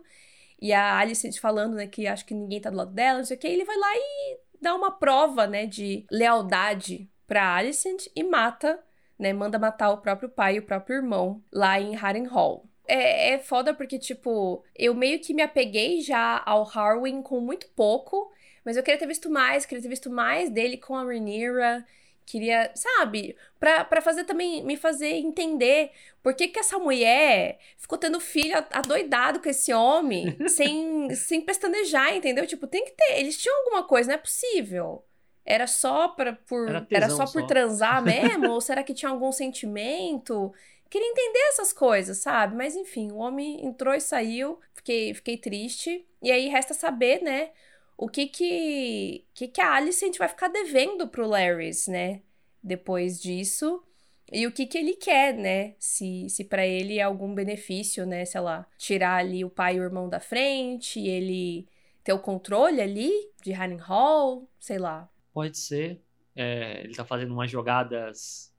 E 0.61 0.71
a 0.73 0.99
Alicent 0.99 1.39
falando, 1.39 1.73
né, 1.73 1.87
que 1.87 2.05
acho 2.05 2.23
que 2.23 2.35
ninguém 2.35 2.61
tá 2.61 2.69
do 2.69 2.77
lado 2.77 2.93
dela, 2.93 3.17
não 3.17 3.25
sei 3.25 3.35
o 3.35 3.39
que, 3.39 3.47
ele 3.47 3.65
vai 3.65 3.77
lá 3.77 3.95
e 3.95 4.37
dá 4.61 4.75
uma 4.75 4.91
prova, 4.91 5.47
né, 5.47 5.65
de 5.65 6.05
lealdade 6.11 7.09
pra 7.25 7.55
Alicent 7.55 8.05
e 8.15 8.23
mata 8.23 8.79
né, 9.17 9.33
manda 9.33 9.59
matar 9.59 9.89
o 9.89 9.97
próprio 9.97 10.29
pai 10.29 10.55
e 10.55 10.59
o 10.59 10.63
próprio 10.63 10.97
irmão 10.97 11.43
lá 11.51 11.79
em 11.79 11.95
Harrenhal 11.95 12.68
é, 12.89 13.33
é 13.33 13.39
foda 13.39 13.73
porque, 13.73 13.99
tipo, 13.99 14.63
eu 14.75 14.95
meio 14.95 15.19
que 15.19 15.33
me 15.33 15.43
apeguei 15.43 16.01
já 16.01 16.41
ao 16.45 16.67
Harwin 16.67 17.21
com 17.21 17.39
muito 17.39 17.67
pouco, 17.75 18.31
mas 18.65 18.75
eu 18.75 18.83
queria 18.83 18.99
ter 18.99 19.07
visto 19.07 19.29
mais, 19.29 19.65
queria 19.65 19.81
ter 19.81 19.87
visto 19.87 20.09
mais 20.09 20.49
dele 20.49 20.75
com 20.75 20.95
a 20.95 21.03
Rhaenyra, 21.03 21.85
queria, 22.25 22.71
sabe, 22.75 23.35
pra, 23.59 23.83
pra 23.85 24.01
fazer 24.01 24.23
também, 24.23 24.63
me 24.63 24.75
fazer 24.75 25.11
entender 25.13 25.91
por 26.21 26.33
que 26.33 26.47
que 26.47 26.59
essa 26.59 26.77
mulher 26.77 27.59
ficou 27.77 27.97
tendo 27.97 28.19
filho 28.19 28.55
adoidado 28.71 29.39
com 29.39 29.49
esse 29.49 29.71
homem, 29.71 30.37
sem, 30.49 31.13
sem 31.15 31.41
pestanejar, 31.41 32.15
entendeu? 32.15 32.45
Tipo, 32.47 32.67
tem 32.67 32.85
que 32.85 32.91
ter, 32.91 33.19
eles 33.19 33.37
tinham 33.37 33.55
alguma 33.59 33.83
coisa, 33.83 34.09
não 34.09 34.15
é 34.15 34.19
possível. 34.19 35.03
Era 35.45 35.65
só 35.65 36.09
pra, 36.09 36.33
por, 36.33 36.69
era, 36.69 36.87
era 36.91 37.09
só 37.09 37.25
por 37.25 37.47
transar 37.47 38.01
mesmo? 38.03 38.51
ou 38.51 38.61
será 38.61 38.83
que 38.83 38.93
tinha 38.93 39.09
algum 39.09 39.31
sentimento? 39.31 40.53
Queria 40.89 41.07
entender 41.07 41.39
essas 41.49 41.71
coisas, 41.71 42.17
sabe? 42.17 42.55
Mas 42.55 42.75
enfim, 42.75 43.11
o 43.11 43.17
homem 43.17 43.65
entrou 43.65 43.93
e 43.93 44.01
saiu, 44.01 44.59
fiquei, 44.73 45.13
fiquei 45.13 45.37
triste. 45.37 46.05
E 46.21 46.31
aí 46.31 46.47
resta 46.47 46.73
saber, 46.73 47.21
né, 47.21 47.51
o 47.97 48.07
que 48.07 48.27
que, 48.27 49.25
que, 49.33 49.47
que 49.49 49.61
a 49.61 49.73
Alicent 49.73 50.17
vai 50.17 50.29
ficar 50.29 50.47
devendo 50.47 51.07
pro 51.07 51.27
Larrys, 51.27 51.87
né? 51.87 52.21
Depois 52.63 53.21
disso. 53.21 53.83
E 54.31 54.47
o 54.47 54.51
que 54.51 54.65
que 54.65 54.77
ele 54.77 54.93
quer, 54.93 55.33
né? 55.33 55.75
Se, 55.77 56.29
se 56.29 56.45
para 56.45 56.65
ele 56.65 56.99
é 56.99 57.01
algum 57.01 57.33
benefício, 57.35 58.05
né? 58.05 58.23
Sei 58.23 58.39
lá, 58.39 58.65
tirar 58.77 59.17
ali 59.17 59.43
o 59.43 59.49
pai 59.49 59.75
e 59.75 59.79
o 59.81 59.83
irmão 59.83 60.07
da 60.07 60.19
frente, 60.19 60.99
ele 60.99 61.67
ter 62.03 62.13
o 62.13 62.19
controle 62.19 62.79
ali 62.79 63.11
de 63.43 63.51
Hall, 63.51 64.49
sei 64.59 64.77
lá. 64.77 65.09
Pode 65.33 65.57
ser. 65.57 66.01
É, 66.35 66.81
ele 66.83 66.95
tá 66.95 67.03
fazendo 67.03 67.33
umas 67.33 67.51
jogadas. 67.51 68.53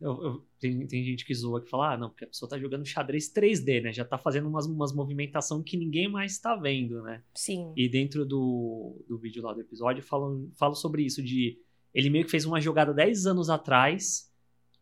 Eu, 0.00 0.22
eu, 0.22 0.46
tem, 0.58 0.86
tem 0.86 1.04
gente 1.04 1.26
que 1.26 1.34
zoa 1.34 1.60
que 1.60 1.68
fala, 1.68 1.92
ah, 1.92 1.98
não, 1.98 2.08
porque 2.08 2.24
a 2.24 2.28
pessoa 2.28 2.48
tá 2.48 2.58
jogando 2.58 2.86
xadrez 2.86 3.30
3D, 3.32 3.82
né? 3.82 3.92
Já 3.92 4.04
tá 4.04 4.16
fazendo 4.16 4.48
umas, 4.48 4.66
umas 4.66 4.94
movimentação 4.94 5.62
que 5.62 5.76
ninguém 5.76 6.08
mais 6.08 6.38
tá 6.38 6.56
vendo, 6.56 7.02
né? 7.02 7.22
Sim. 7.34 7.72
E 7.76 7.88
dentro 7.88 8.24
do, 8.24 8.96
do 9.06 9.18
vídeo 9.18 9.42
lá 9.42 9.52
do 9.52 9.60
episódio, 9.60 10.02
falo, 10.02 10.50
falo 10.56 10.74
sobre 10.74 11.02
isso, 11.02 11.22
de 11.22 11.58
ele 11.92 12.08
meio 12.08 12.24
que 12.24 12.30
fez 12.30 12.46
uma 12.46 12.60
jogada 12.60 12.94
10 12.94 13.26
anos 13.26 13.50
atrás, 13.50 14.32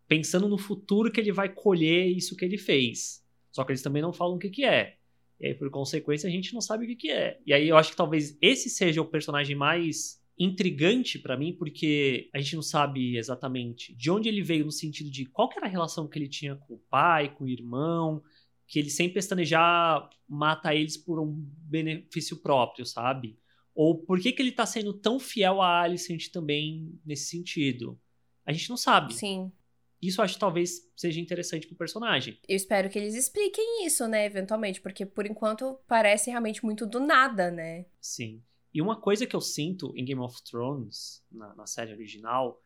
pensando 0.07 0.49
no 0.49 0.57
futuro 0.57 1.11
que 1.11 1.21
ele 1.21 1.33
vai 1.33 1.49
colher 1.49 2.07
isso 2.07 2.37
que 2.37 2.45
ele 2.45 2.59
fez. 2.59 3.25
Só 3.51 3.65
que 3.65 3.73
eles 3.73 3.83
também 3.83 4.03
não 4.03 4.13
falam 4.13 4.37
o 4.37 4.39
que 4.39 4.51
que 4.51 4.65
é. 4.65 4.99
E 5.41 5.47
aí, 5.47 5.55
por 5.55 5.71
consequência, 5.71 6.29
a 6.29 6.31
gente 6.31 6.53
não 6.53 6.61
sabe 6.61 6.85
o 6.85 6.89
que 6.89 6.97
que 6.97 7.11
é. 7.11 7.41
E 7.47 7.53
aí 7.53 7.69
eu 7.69 7.77
acho 7.77 7.91
que 7.91 7.97
talvez 7.97 8.37
esse 8.41 8.69
seja 8.69 9.01
o 9.01 9.07
personagem 9.07 9.57
mais 9.57 10.18
intrigante 10.39 11.19
para 11.19 11.37
mim, 11.37 11.53
porque 11.53 12.31
a 12.33 12.39
gente 12.39 12.55
não 12.55 12.63
sabe 12.63 13.17
exatamente 13.17 13.95
de 13.95 14.11
onde 14.11 14.29
ele 14.29 14.43
veio 14.43 14.65
no 14.65 14.71
sentido 14.71 15.11
de 15.11 15.27
qual 15.27 15.51
era 15.57 15.67
a 15.67 15.69
relação 15.69 16.07
que 16.07 16.19
ele 16.19 16.29
tinha 16.29 16.55
com 16.55 16.75
o 16.75 16.83
pai, 16.91 17.35
com 17.35 17.45
o 17.45 17.49
irmão, 17.49 18.23
que 18.67 18.79
ele 18.79 18.91
sem 18.91 19.13
pestanejar 19.13 20.09
mata 20.29 20.75
eles 20.75 20.97
por 20.97 21.19
um 21.19 21.33
benefício 21.33 22.37
próprio, 22.37 22.87
sabe? 22.87 23.39
Ou 23.75 23.97
por 23.97 24.21
que, 24.21 24.33
que 24.33 24.43
ele 24.43 24.53
tá 24.53 24.67
sendo 24.67 24.93
tão 24.93 25.19
fiel 25.19 25.63
a 25.63 25.83
Alicent 25.83 26.29
também 26.29 27.01
nesse 27.05 27.27
sentido? 27.27 27.99
A 28.45 28.53
gente 28.53 28.69
não 28.69 28.77
sabe. 28.77 29.15
Sim. 29.15 29.53
Isso 30.01 30.23
acho 30.23 30.35
que 30.35 30.41
talvez 30.41 30.89
seja 30.97 31.21
interessante 31.21 31.67
pro 31.67 31.77
personagem. 31.77 32.39
Eu 32.49 32.57
espero 32.57 32.89
que 32.89 32.99
eles 32.99 33.15
expliquem 33.15 33.85
isso, 33.85 34.07
né, 34.07 34.27
eventualmente, 34.27 34.81
porque 34.81 35.05
por 35.05 35.27
enquanto 35.27 35.79
parece 35.89 36.31
realmente 36.31 36.65
muito 36.65 36.87
do 36.87 37.01
nada, 37.01 37.51
né? 37.51 37.87
Sim. 38.01 38.43
E 38.73 38.83
uma 38.83 39.01
coisa 39.01 39.27
que 39.27 39.35
eu 39.35 39.41
sinto 39.41 39.93
em 39.97 40.05
Game 40.05 40.21
of 40.21 40.43
Thrones, 40.45 41.25
na, 41.31 41.55
na 41.55 41.67
série 41.67 41.93
original, 41.93 42.63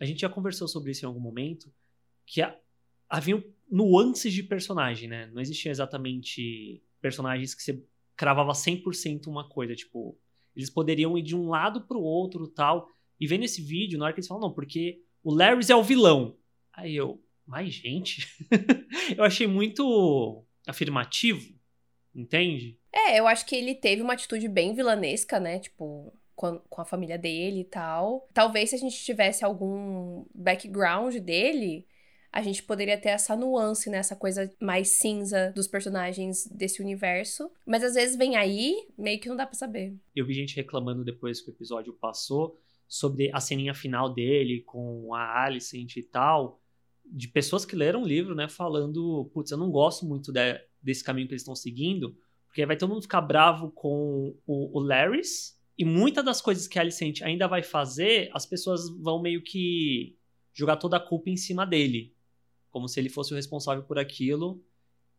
a 0.00 0.04
gente 0.04 0.20
já 0.20 0.28
conversou 0.28 0.66
sobre 0.66 0.90
isso 0.90 1.04
em 1.04 1.08
algum 1.08 1.20
momento, 1.20 1.72
que 2.26 2.40
a, 2.40 2.58
nuances 3.70 4.32
de 4.32 4.42
personagem, 4.42 5.08
né? 5.08 5.26
Não 5.26 5.40
existiam 5.40 5.70
exatamente 5.70 6.82
personagens 7.00 7.54
que 7.54 7.62
você 7.62 7.84
cravava 8.16 8.52
100% 8.52 9.26
uma 9.26 9.48
coisa, 9.48 9.74
tipo, 9.74 10.18
eles 10.54 10.70
poderiam 10.70 11.18
ir 11.18 11.22
de 11.22 11.36
um 11.36 11.48
lado 11.48 11.82
pro 11.82 12.00
outro 12.00 12.46
tal. 12.48 12.88
E 13.20 13.26
vendo 13.26 13.44
esse 13.44 13.62
vídeo, 13.62 13.98
na 13.98 14.06
hora 14.06 14.14
que 14.14 14.20
eles 14.20 14.28
falam, 14.28 14.48
não, 14.48 14.54
porque 14.54 15.02
o 15.22 15.34
Larry 15.34 15.70
é 15.70 15.76
o 15.76 15.82
vilão. 15.82 16.36
Aí 16.72 16.94
eu, 16.94 17.22
mas 17.46 17.72
gente, 17.72 18.26
eu 19.16 19.24
achei 19.24 19.46
muito 19.46 20.44
afirmativo, 20.66 21.54
entende? 22.14 22.78
É, 22.94 23.18
eu 23.18 23.26
acho 23.26 23.44
que 23.44 23.56
ele 23.56 23.74
teve 23.74 24.02
uma 24.02 24.12
atitude 24.12 24.46
bem 24.46 24.72
vilanesca, 24.72 25.40
né? 25.40 25.58
Tipo, 25.58 26.14
com, 26.36 26.80
a 26.80 26.84
família 26.84 27.18
dele 27.18 27.60
e 27.62 27.64
tal. 27.64 28.28
Talvez 28.32 28.70
se 28.70 28.76
a 28.76 28.78
gente 28.78 28.96
tivesse 29.04 29.44
algum 29.44 30.24
background 30.32 31.16
dele, 31.16 31.86
a 32.30 32.40
gente 32.40 32.62
poderia 32.62 32.96
ter 32.96 33.08
essa 33.08 33.36
nuance, 33.36 33.90
né? 33.90 33.98
Essa 33.98 34.14
coisa 34.14 34.48
mais 34.60 34.90
cinza 34.90 35.52
dos 35.56 35.66
personagens 35.66 36.46
desse 36.46 36.80
universo. 36.80 37.50
Mas 37.66 37.82
às 37.82 37.94
vezes 37.94 38.16
vem 38.16 38.36
aí, 38.36 38.86
meio 38.96 39.18
que 39.18 39.28
não 39.28 39.36
dá 39.36 39.44
para 39.44 39.58
saber. 39.58 39.96
Eu 40.14 40.24
vi 40.24 40.34
gente 40.34 40.54
reclamando 40.54 41.04
depois 41.04 41.40
que 41.40 41.50
o 41.50 41.52
episódio 41.52 41.92
passou 41.94 42.56
sobre 42.86 43.28
a 43.32 43.40
ceninha 43.40 43.74
final 43.74 44.12
dele 44.12 44.62
com 44.62 45.12
a 45.12 45.44
Alicent 45.44 45.96
e 45.96 46.02
tal. 46.02 46.60
De 47.04 47.26
pessoas 47.26 47.64
que 47.64 47.74
leram 47.74 48.02
o 48.02 48.06
livro, 48.06 48.36
né? 48.36 48.48
Falando, 48.48 49.28
putz, 49.34 49.50
eu 49.50 49.58
não 49.58 49.70
gosto 49.70 50.06
muito 50.06 50.32
de, 50.32 50.60
desse 50.80 51.02
caminho 51.02 51.26
que 51.26 51.34
eles 51.34 51.42
estão 51.42 51.56
seguindo 51.56 52.16
porque 52.54 52.64
vai 52.64 52.76
todo 52.76 52.90
mundo 52.90 53.02
ficar 53.02 53.20
bravo 53.20 53.72
com 53.72 54.32
o, 54.46 54.78
o 54.78 54.80
Larrys. 54.80 55.58
E 55.76 55.84
muitas 55.84 56.24
das 56.24 56.40
coisas 56.40 56.68
que 56.68 56.78
a 56.78 56.82
Alicent 56.82 57.20
ainda 57.22 57.48
vai 57.48 57.64
fazer, 57.64 58.30
as 58.32 58.46
pessoas 58.46 58.88
vão 59.00 59.20
meio 59.20 59.42
que 59.42 60.16
jogar 60.52 60.76
toda 60.76 60.96
a 60.96 61.00
culpa 61.00 61.30
em 61.30 61.36
cima 61.36 61.66
dele. 61.66 62.14
Como 62.70 62.86
se 62.86 63.00
ele 63.00 63.08
fosse 63.08 63.32
o 63.32 63.36
responsável 63.36 63.82
por 63.82 63.98
aquilo 63.98 64.64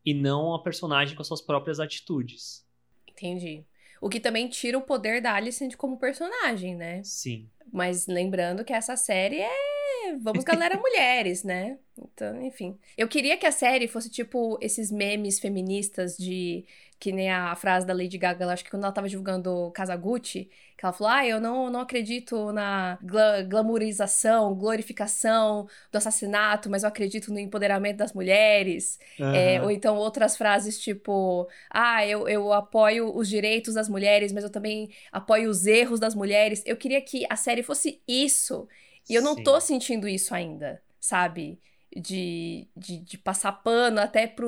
e 0.05 0.13
não 0.13 0.53
a 0.53 0.63
personagem 0.63 1.13
com 1.13 1.21
as 1.21 1.27
suas 1.27 1.41
próprias 1.41 1.77
atitudes. 1.77 2.65
Entendi. 3.05 3.65
O 3.99 4.07
que 4.07 4.21
também 4.21 4.47
tira 4.47 4.77
o 4.77 4.81
poder 4.81 5.21
da 5.21 5.33
Alicent 5.33 5.75
como 5.75 5.99
personagem, 5.99 6.73
né? 6.73 7.03
Sim. 7.03 7.49
Mas 7.69 8.07
lembrando 8.07 8.63
que 8.63 8.71
essa 8.71 8.95
série 8.95 9.41
é. 9.41 9.74
Vamos, 10.21 10.43
galera, 10.43 10.77
mulheres, 10.77 11.43
né? 11.43 11.77
Então, 11.97 12.41
enfim. 12.41 12.77
Eu 12.97 13.08
queria 13.08 13.38
que 13.38 13.45
a 13.45 13.51
série 13.51 13.88
fosse 13.88 14.10
tipo 14.10 14.58
esses 14.62 14.91
memes 14.91 15.39
feministas 15.39 16.17
de 16.17 16.65
que 16.99 17.12
nem 17.12 17.29
a 17.29 17.55
frase 17.55 17.86
da 17.86 17.93
Lady 17.93 18.17
Gaga, 18.17 18.47
acho 18.51 18.63
que 18.63 18.69
quando 18.69 18.84
ela 18.84 18.91
tava 18.91 19.10
divulgando 19.10 19.69
Kazaguchi, 19.71 20.49
que 20.77 20.86
ela 20.86 20.93
falou: 20.93 21.12
Ah, 21.12 21.25
eu 21.25 21.39
não, 21.39 21.69
não 21.69 21.81
acredito 21.81 22.51
na 22.51 22.97
gla 23.01 23.41
glamourização, 23.43 24.55
glorificação 24.55 25.67
do 25.91 25.97
assassinato, 25.97 26.69
mas 26.69 26.84
eu 26.84 26.89
acredito 26.89 27.31
no 27.31 27.39
empoderamento 27.39 27.97
das 27.97 28.13
mulheres. 28.13 28.97
Uhum. 29.19 29.34
É, 29.34 29.62
ou 29.62 29.71
então 29.71 29.95
outras 29.97 30.38
frases 30.38 30.79
tipo: 30.79 31.47
Ah, 31.69 32.05
eu, 32.05 32.27
eu 32.27 32.53
apoio 32.53 33.15
os 33.15 33.27
direitos 33.27 33.73
das 33.73 33.89
mulheres, 33.89 34.31
mas 34.31 34.43
eu 34.43 34.49
também 34.49 34.89
apoio 35.12 35.49
os 35.49 35.65
erros 35.65 35.99
das 35.99 36.15
mulheres. 36.15 36.63
Eu 36.65 36.77
queria 36.77 37.01
que 37.01 37.25
a 37.29 37.36
série 37.36 37.63
fosse 37.63 38.01
isso. 38.08 38.67
E 39.09 39.15
eu 39.15 39.21
não 39.21 39.35
Sim. 39.35 39.43
tô 39.43 39.59
sentindo 39.59 40.07
isso 40.07 40.33
ainda, 40.33 40.81
sabe? 40.99 41.59
de, 41.95 42.67
de, 42.75 42.99
de, 42.99 43.17
passar 43.17 43.53
pano 43.53 44.01
até 44.01 44.27
para 44.27 44.45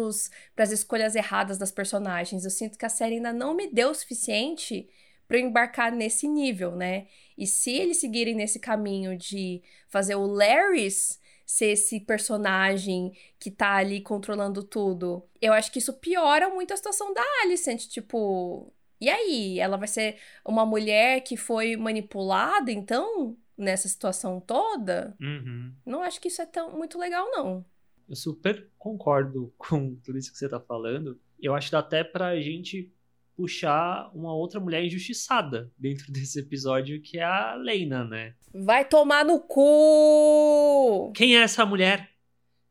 as 0.57 0.71
escolhas 0.71 1.15
erradas 1.15 1.57
das 1.57 1.71
personagens. 1.71 2.43
Eu 2.43 2.51
sinto 2.51 2.77
que 2.77 2.85
a 2.85 2.89
série 2.89 3.15
ainda 3.15 3.31
não 3.31 3.53
me 3.53 3.67
deu 3.71 3.89
o 3.91 3.95
suficiente 3.95 4.89
para 5.27 5.37
eu 5.37 5.45
embarcar 5.47 5.91
nesse 5.91 6.27
nível, 6.27 6.75
né? 6.75 7.07
E 7.37 7.47
se 7.47 7.71
eles 7.71 7.97
seguirem 7.97 8.35
nesse 8.35 8.59
caminho 8.59 9.17
de 9.17 9.61
fazer 9.87 10.15
o 10.15 10.25
Larrys 10.25 11.19
ser 11.45 11.67
esse 11.67 11.99
personagem 12.01 13.13
que 13.39 13.49
tá 13.49 13.75
ali 13.75 14.01
controlando 14.01 14.63
tudo, 14.63 15.23
eu 15.41 15.53
acho 15.53 15.71
que 15.71 15.79
isso 15.79 15.93
piora 15.93 16.49
muito 16.49 16.73
a 16.73 16.77
situação 16.77 17.13
da 17.13 17.23
Alicent, 17.43 17.87
tipo, 17.87 18.73
e 18.99 19.09
aí, 19.09 19.59
ela 19.59 19.77
vai 19.77 19.87
ser 19.87 20.17
uma 20.43 20.65
mulher 20.65 21.21
que 21.21 21.37
foi 21.37 21.77
manipulada, 21.77 22.71
então? 22.71 23.37
Nessa 23.57 23.87
situação 23.87 24.39
toda, 24.39 25.15
uhum. 25.19 25.73
não 25.85 26.03
acho 26.03 26.21
que 26.21 26.27
isso 26.27 26.41
é 26.41 26.45
tão 26.45 26.77
muito 26.77 26.97
legal, 26.97 27.25
não. 27.31 27.65
Eu 28.07 28.15
super 28.15 28.69
concordo 28.77 29.53
com 29.57 29.95
tudo 29.95 30.17
isso 30.17 30.31
que 30.31 30.37
você 30.37 30.47
tá 30.47 30.59
falando. 30.59 31.19
Eu 31.41 31.53
acho 31.53 31.67
que 31.67 31.71
dá 31.71 31.79
até 31.79 32.03
pra 32.03 32.39
gente 32.39 32.93
puxar 33.35 34.09
uma 34.15 34.33
outra 34.33 34.59
mulher 34.59 34.83
injustiçada 34.83 35.71
dentro 35.77 36.09
desse 36.13 36.39
episódio, 36.39 37.01
que 37.01 37.19
é 37.19 37.23
a 37.23 37.55
Leina, 37.55 38.03
né? 38.03 38.33
Vai 38.53 38.85
tomar 38.85 39.23
no 39.23 39.39
cu! 39.39 41.11
Quem 41.15 41.37
é 41.37 41.41
essa 41.41 41.65
mulher? 41.65 42.09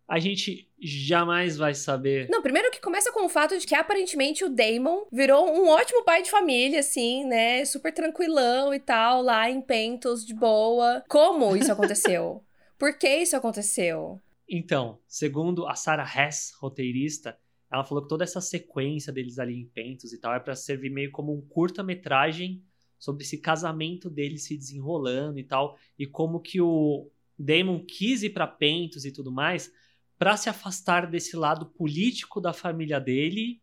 A 0.09 0.19
gente 0.19 0.69
jamais 0.81 1.57
vai 1.57 1.75
saber. 1.75 2.29
Não, 2.29 2.41
primeiro 2.41 2.71
que 2.71 2.81
começa 2.81 3.11
com 3.11 3.25
o 3.25 3.29
fato 3.29 3.59
de 3.59 3.67
que 3.67 3.75
aparentemente 3.75 4.45
o 4.45 4.49
Damon 4.49 5.07
virou 5.11 5.49
um 5.49 5.69
ótimo 5.69 6.05
pai 6.05 6.23
de 6.23 6.31
família, 6.31 6.81
assim, 6.81 7.25
né? 7.25 7.65
Super 7.65 7.93
tranquilão 7.93 8.73
e 8.73 8.79
tal, 8.79 9.21
lá 9.23 9.51
em 9.51 9.61
Pentos, 9.61 10.25
de 10.25 10.33
boa. 10.33 11.03
Como 11.09 11.57
isso 11.57 11.73
aconteceu? 11.73 12.45
Por 12.79 12.97
que 12.97 13.09
isso 13.09 13.37
aconteceu? 13.37 14.21
Então, 14.49 15.01
segundo 15.09 15.67
a 15.67 15.75
Sarah 15.75 16.07
Hess, 16.07 16.53
roteirista, 16.61 17.37
ela 17.73 17.85
falou 17.85 18.03
que 18.03 18.09
toda 18.09 18.23
essa 18.23 18.41
sequência 18.41 19.13
deles 19.13 19.39
ali 19.39 19.61
em 19.61 19.67
Pentos 19.67 20.13
e 20.13 20.21
tal 20.21 20.33
é 20.35 20.39
para 20.39 20.55
servir 20.55 20.91
meio 20.91 21.11
como 21.11 21.33
um 21.35 21.41
curta-metragem 21.41 22.63
sobre 22.99 23.25
esse 23.25 23.39
casamento 23.39 24.09
deles 24.09 24.45
se 24.45 24.57
desenrolando 24.57 25.39
e 25.39 25.45
tal, 25.45 25.77
e 25.99 26.07
como 26.07 26.41
que 26.41 26.61
o 26.61 27.11
Damon 27.39 27.85
quis 27.85 28.23
ir 28.23 28.31
para 28.31 28.47
Pentos 28.47 29.05
e 29.05 29.13
tudo 29.13 29.31
mais, 29.33 29.73
para 30.19 30.37
se 30.37 30.49
afastar 30.49 31.11
desse 31.11 31.37
lado 31.37 31.67
político 31.67 32.41
da 32.41 32.53
família 32.53 32.99
dele 32.99 33.61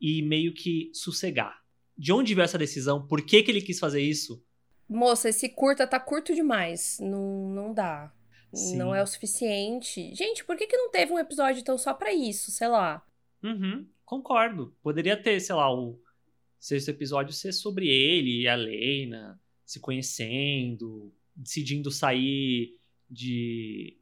e 0.00 0.22
meio 0.22 0.52
que 0.52 0.90
sossegar. 0.92 1.62
De 1.96 2.12
onde 2.12 2.34
veio 2.34 2.44
essa 2.44 2.58
decisão? 2.58 3.06
Por 3.06 3.22
que, 3.22 3.42
que 3.42 3.50
ele 3.50 3.60
quis 3.60 3.78
fazer 3.78 4.02
isso? 4.02 4.44
Moça, 4.88 5.28
esse 5.28 5.48
curta 5.48 5.86
tá 5.86 6.00
curto 6.00 6.34
demais. 6.34 6.98
Não, 7.00 7.48
não 7.48 7.72
dá. 7.72 8.12
Sim. 8.52 8.76
não 8.76 8.94
é 8.94 9.02
o 9.02 9.06
suficiente. 9.06 10.14
Gente, 10.14 10.44
por 10.44 10.56
que, 10.56 10.66
que 10.66 10.76
não 10.76 10.90
teve 10.90 11.12
um 11.12 11.18
episódio 11.18 11.60
então 11.60 11.78
só 11.78 11.94
para 11.94 12.12
isso, 12.12 12.50
sei 12.50 12.68
lá? 12.68 13.02
Uhum, 13.42 13.86
concordo. 14.04 14.76
Poderia 14.82 15.16
ter, 15.16 15.40
sei 15.40 15.54
lá, 15.54 15.72
o 15.72 15.98
sexto 16.58 16.90
episódio 16.90 17.32
ser 17.32 17.52
sobre 17.52 17.88
ele 17.88 18.42
e 18.42 18.48
a 18.48 18.54
Lena 18.54 19.40
se 19.64 19.80
conhecendo, 19.80 21.14
decidindo 21.34 21.90
sair 21.90 22.76
de 23.08 23.98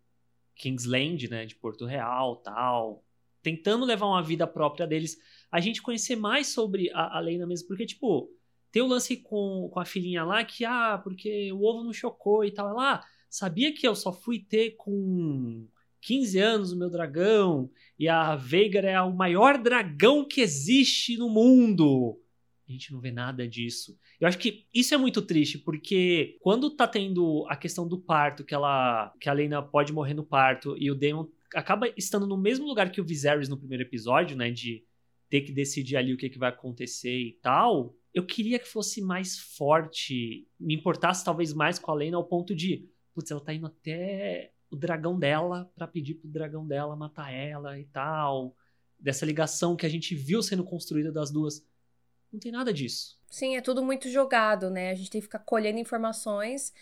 Kingsland, 0.61 1.29
né, 1.29 1.47
de 1.47 1.55
Porto 1.57 1.87
Real, 1.87 2.37
tal, 2.37 3.05
tentando 3.43 3.85
levar 3.85 4.07
uma 4.07 4.23
vida 4.23 4.47
própria 4.47 4.87
deles. 4.87 5.17
A 5.51 5.61
gente 5.61 5.83
conhecer 5.83 6.17
mais 6.17 6.49
sobre 6.49 6.91
a, 6.93 7.17
a 7.17 7.21
Lena 7.21 7.47
mesmo, 7.47 7.67
porque 7.67 7.87
tipo, 7.87 8.31
tem 8.71 8.83
o 8.83 8.87
lance 8.87 9.17
com, 9.17 9.69
com 9.73 9.81
a 9.81 9.85
filhinha 9.85 10.25
lá 10.25 10.45
que, 10.45 10.65
ah, 10.65 11.01
porque 11.03 11.51
o 11.53 11.63
ovo 11.65 11.83
não 11.83 11.93
chocou 11.93 12.45
e 12.45 12.51
tal. 12.51 12.69
Ela, 12.69 12.95
ah, 12.95 13.05
sabia 13.29 13.73
que 13.73 13.87
eu 13.87 13.95
só 13.95 14.13
fui 14.13 14.39
ter 14.39 14.73
com 14.77 15.67
15 16.01 16.39
anos 16.39 16.73
o 16.73 16.79
meu 16.79 16.91
dragão 16.91 17.71
e 17.99 18.09
a 18.09 18.37
Veigar 18.37 18.85
é 18.85 19.01
o 19.01 19.15
maior 19.15 19.59
dragão 19.59 20.25
que 20.25 20.41
existe 20.41 21.17
no 21.17 21.29
mundo. 21.29 22.21
A 22.71 22.73
gente 22.73 22.93
não 22.93 23.01
vê 23.01 23.11
nada 23.11 23.47
disso. 23.49 23.99
Eu 24.21 24.29
acho 24.29 24.39
que 24.39 24.67
isso 24.73 24.95
é 24.95 24.97
muito 24.97 25.21
triste, 25.21 25.59
porque 25.59 26.39
quando 26.41 26.71
tá 26.71 26.87
tendo 26.87 27.45
a 27.49 27.57
questão 27.57 27.87
do 27.87 27.99
parto, 27.99 28.45
que 28.45 28.55
ela 28.55 29.13
que 29.21 29.29
a 29.29 29.33
Lena 29.33 29.63
pode 29.63 29.93
morrer 29.93 30.15
no 30.15 30.25
parto 30.25 30.77
e 30.79 30.91
o 30.91 30.95
Daemon 30.95 31.27
acaba 31.55 31.93
estando 31.97 32.27
no 32.27 32.37
mesmo 32.37 32.67
lugar 32.67 32.91
que 32.93 33.01
o 33.01 33.05
Viserys 33.05 33.49
no 33.49 33.59
primeiro 33.59 33.83
episódio, 33.83 34.37
né, 34.37 34.51
de 34.51 34.85
ter 35.29 35.41
que 35.41 35.53
decidir 35.53 35.97
ali 35.97 36.13
o 36.13 36.17
que, 36.17 36.29
que 36.29 36.39
vai 36.39 36.51
acontecer 36.51 37.17
e 37.17 37.33
tal, 37.43 37.95
eu 38.13 38.25
queria 38.25 38.59
que 38.59 38.69
fosse 38.69 39.01
mais 39.01 39.39
forte, 39.39 40.47
me 40.59 40.75
importasse 40.75 41.25
talvez 41.25 41.53
mais 41.53 41.79
com 41.79 41.91
a 41.91 41.95
Lena 41.95 42.17
ao 42.17 42.25
ponto 42.25 42.55
de, 42.55 42.89
putz, 43.15 43.31
ela 43.31 43.41
tá 43.41 43.53
indo 43.53 43.67
até 43.67 44.53
o 44.71 44.77
dragão 44.77 45.19
dela 45.19 45.71
para 45.75 45.87
pedir 45.87 46.15
pro 46.15 46.29
dragão 46.29 46.67
dela 46.67 46.95
matar 46.97 47.33
ela 47.33 47.79
e 47.79 47.85
tal. 47.87 48.57
Dessa 48.99 49.25
ligação 49.25 49.77
que 49.77 49.87
a 49.87 49.89
gente 49.89 50.15
viu 50.15 50.43
sendo 50.43 50.63
construída 50.63 51.11
das 51.11 51.31
duas. 51.31 51.67
Não 52.33 52.39
tem 52.41 52.53
nada 52.53 52.73
disso. 52.73 53.19
Sim, 53.29 53.57
é 53.57 53.61
tudo 53.61 53.83
muito 53.83 54.09
jogado, 54.09 54.71
né? 54.71 54.91
A 54.91 54.95
gente 54.95 55.11
tem 55.11 55.21
que 55.21 55.27
ficar 55.27 55.39
colhendo 55.41 55.79
informações 55.79 56.73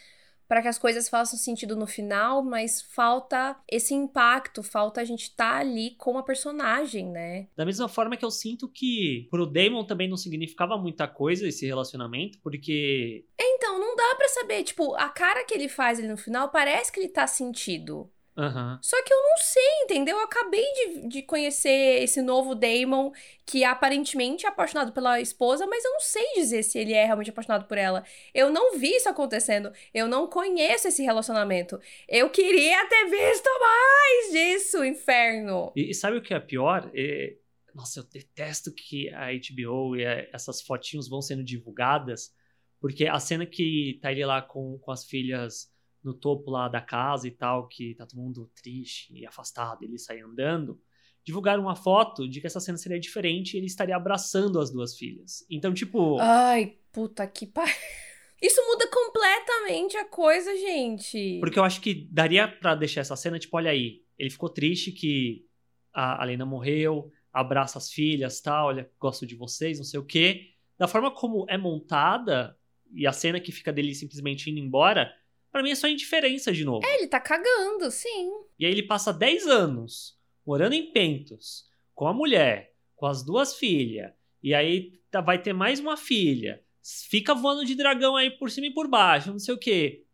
para 0.49 0.63
que 0.63 0.69
as 0.69 0.79
coisas 0.79 1.11
façam 1.11 1.39
sentido 1.39 1.77
no 1.77 1.87
final, 1.87 2.43
mas 2.43 2.81
falta 2.81 3.55
esse 3.71 3.93
impacto, 3.93 4.63
falta 4.63 5.03
a 5.03 5.05
gente 5.05 5.25
estar 5.25 5.53
tá 5.53 5.59
ali 5.59 5.91
com 5.99 6.17
a 6.17 6.23
personagem, 6.23 7.07
né? 7.07 7.49
Da 7.55 7.67
mesma 7.67 7.87
forma 7.87 8.17
que 8.17 8.25
eu 8.25 8.31
sinto 8.31 8.67
que 8.67 9.29
pro 9.31 9.47
Damon 9.47 9.85
também 9.85 10.09
não 10.09 10.17
significava 10.17 10.79
muita 10.79 11.07
coisa 11.07 11.47
esse 11.47 11.67
relacionamento, 11.67 12.39
porque. 12.43 13.27
Então, 13.39 13.79
não 13.79 13.95
dá 13.95 14.15
para 14.17 14.29
saber. 14.29 14.65
Tipo, 14.65 14.95
a 14.95 15.11
cara 15.11 15.45
que 15.45 15.53
ele 15.53 15.69
faz 15.69 15.99
ali 15.99 16.09
no 16.09 16.17
final 16.17 16.49
parece 16.49 16.91
que 16.91 16.99
ele 16.99 17.11
tá 17.11 17.27
sentido. 17.27 18.11
Uhum. 18.39 18.79
Só 18.81 19.03
que 19.03 19.13
eu 19.13 19.21
não 19.21 19.37
sei, 19.39 19.83
entendeu? 19.83 20.17
Eu 20.17 20.23
acabei 20.23 20.65
de, 20.73 21.09
de 21.09 21.23
conhecer 21.23 22.05
esse 22.05 22.23
novo 22.23 22.55
Damon, 22.55 23.11
que 23.45 23.65
aparentemente 23.65 24.47
é 24.47 24.49
apaixonado 24.49 24.93
pela 24.93 25.21
esposa, 25.21 25.67
mas 25.67 25.85
eu 25.85 25.91
não 25.91 26.01
sei 26.01 26.35
dizer 26.37 26.63
se 26.63 26.79
ele 26.79 26.93
é 26.93 27.05
realmente 27.05 27.31
apaixonado 27.31 27.67
por 27.67 27.77
ela. 27.77 28.05
Eu 28.33 28.49
não 28.49 28.79
vi 28.79 28.95
isso 28.95 29.09
acontecendo. 29.09 29.73
Eu 29.93 30.07
não 30.07 30.29
conheço 30.29 30.87
esse 30.87 31.03
relacionamento. 31.03 31.81
Eu 32.09 32.31
queria 32.31 32.87
ter 32.89 33.07
visto 33.07 33.49
mais 33.61 34.33
disso, 34.33 34.85
inferno. 34.85 35.73
E, 35.75 35.91
e 35.91 35.95
sabe 35.95 36.19
o 36.19 36.23
que 36.23 36.33
é 36.33 36.39
pior? 36.39 36.89
É... 36.95 37.35
Nossa, 37.75 38.01
eu 38.01 38.05
detesto 38.05 38.73
que 38.73 39.09
a 39.11 39.31
HBO 39.33 39.97
e 39.97 40.07
a, 40.07 40.29
essas 40.33 40.63
fotinhos 40.63 41.09
vão 41.09 41.21
sendo 41.21 41.43
divulgadas, 41.43 42.33
porque 42.81 43.07
a 43.07 43.19
cena 43.19 43.45
que 43.45 43.99
tá 44.01 44.13
ele 44.13 44.25
lá 44.25 44.41
com, 44.41 44.79
com 44.79 44.93
as 44.93 45.05
filhas 45.05 45.73
no 46.09 46.15
topo 46.15 46.51
lá 46.51 46.69
da 46.69 46.81
casa 46.81 47.29
e 47.29 47.31
tal, 47.31 47.69
que 47.69 47.95
tá 47.95 48.07
todo 48.07 48.19
mundo 48.19 48.51
triste 48.61 49.15
e 49.15 49.27
afastado, 49.27 49.83
ele 49.83 49.99
sai 49.99 50.21
andando, 50.21 50.81
divulgaram 51.23 51.63
uma 51.63 51.77
foto 51.77 52.27
de 52.27 52.41
que 52.41 52.47
essa 52.47 52.61
cena 52.61 52.79
seria 52.79 52.99
diferente 52.99 53.55
e 53.55 53.59
ele 53.59 53.67
estaria 53.67 53.95
abraçando 53.95 54.59
as 54.59 54.71
duas 54.71 54.97
filhas. 54.97 55.45
Então, 55.51 55.75
tipo. 55.75 56.19
Ai, 56.19 56.79
puta 56.91 57.27
que 57.27 57.47
pariu. 57.47 57.75
Isso 58.41 58.65
muda 58.67 58.89
completamente 58.89 59.97
a 59.97 60.05
coisa, 60.05 60.57
gente. 60.57 61.39
Porque 61.41 61.59
eu 61.59 61.65
acho 61.65 61.81
que 61.81 62.09
daria 62.11 62.47
para 62.47 62.77
deixar 62.77 63.01
essa 63.01 63.17
cena, 63.17 63.39
tipo, 63.39 63.57
olha 63.57 63.71
aí, 63.71 64.03
ele 64.17 64.31
ficou 64.31 64.49
triste 64.49 64.93
que 64.93 65.45
a 65.93 66.25
Lena 66.25 66.47
morreu, 66.47 67.11
abraça 67.33 67.79
as 67.79 67.91
filhas, 67.91 68.41
tal, 68.41 68.69
olha, 68.69 68.89
gosto 69.01 69.27
de 69.27 69.35
vocês, 69.35 69.79
não 69.79 69.85
sei 69.85 69.99
o 69.99 70.05
quê. 70.05 70.53
Da 70.79 70.87
forma 70.87 71.11
como 71.11 71.45
é 71.49 71.59
montada, 71.59 72.57
e 72.93 73.07
a 73.07 73.13
cena 73.13 73.41
que 73.41 73.53
fica 73.53 73.73
dele 73.73 73.95
simplesmente 73.95 74.49
indo 74.51 74.61
embora, 74.61 75.13
para 75.51 75.63
mim 75.63 75.71
é 75.71 75.75
só 75.75 75.89
indiferença 75.89 76.53
de 76.53 76.65
novo. 76.65 76.87
É, 76.87 76.97
ele 76.97 77.09
tá 77.09 77.21
cagando, 77.21 77.91
sim. 77.91 78.31
E 78.59 78.67
aí 78.67 78.73
ele 78.73 78.83
passa 78.83 79.13
10 79.13 79.47
anos 79.47 80.19
morando 80.47 80.75
em 80.75 80.91
Pentos, 80.93 81.69
com 81.95 82.07
a 82.07 82.13
mulher, 82.13 82.75
com 82.97 83.07
as 83.07 83.23
duas 83.23 83.57
filhas, 83.57 84.13
e 84.43 84.55
aí 84.55 85.01
tá, 85.11 85.21
vai 85.21 85.41
ter 85.41 85.53
mais 85.53 85.81
uma 85.81 85.97
filha, 85.97 86.65
fica 86.83 87.35
voando 87.35 87.65
de 87.65 87.75
dragão 87.75 88.17
aí 88.17 88.31
por 88.31 88.51
cima 88.51 88.67
e 88.67 88.73
por 88.73 88.89
baixo, 88.89 89.31
não 89.31 89.39
sei 89.39 89.55
o 89.55 89.59
quê. 89.59 90.05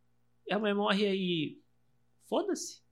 E 0.47 0.53
a 0.53 0.59
mulher 0.59 0.75
morre 0.75 1.07
aí. 1.07 1.59
Foda-se. 2.29 2.83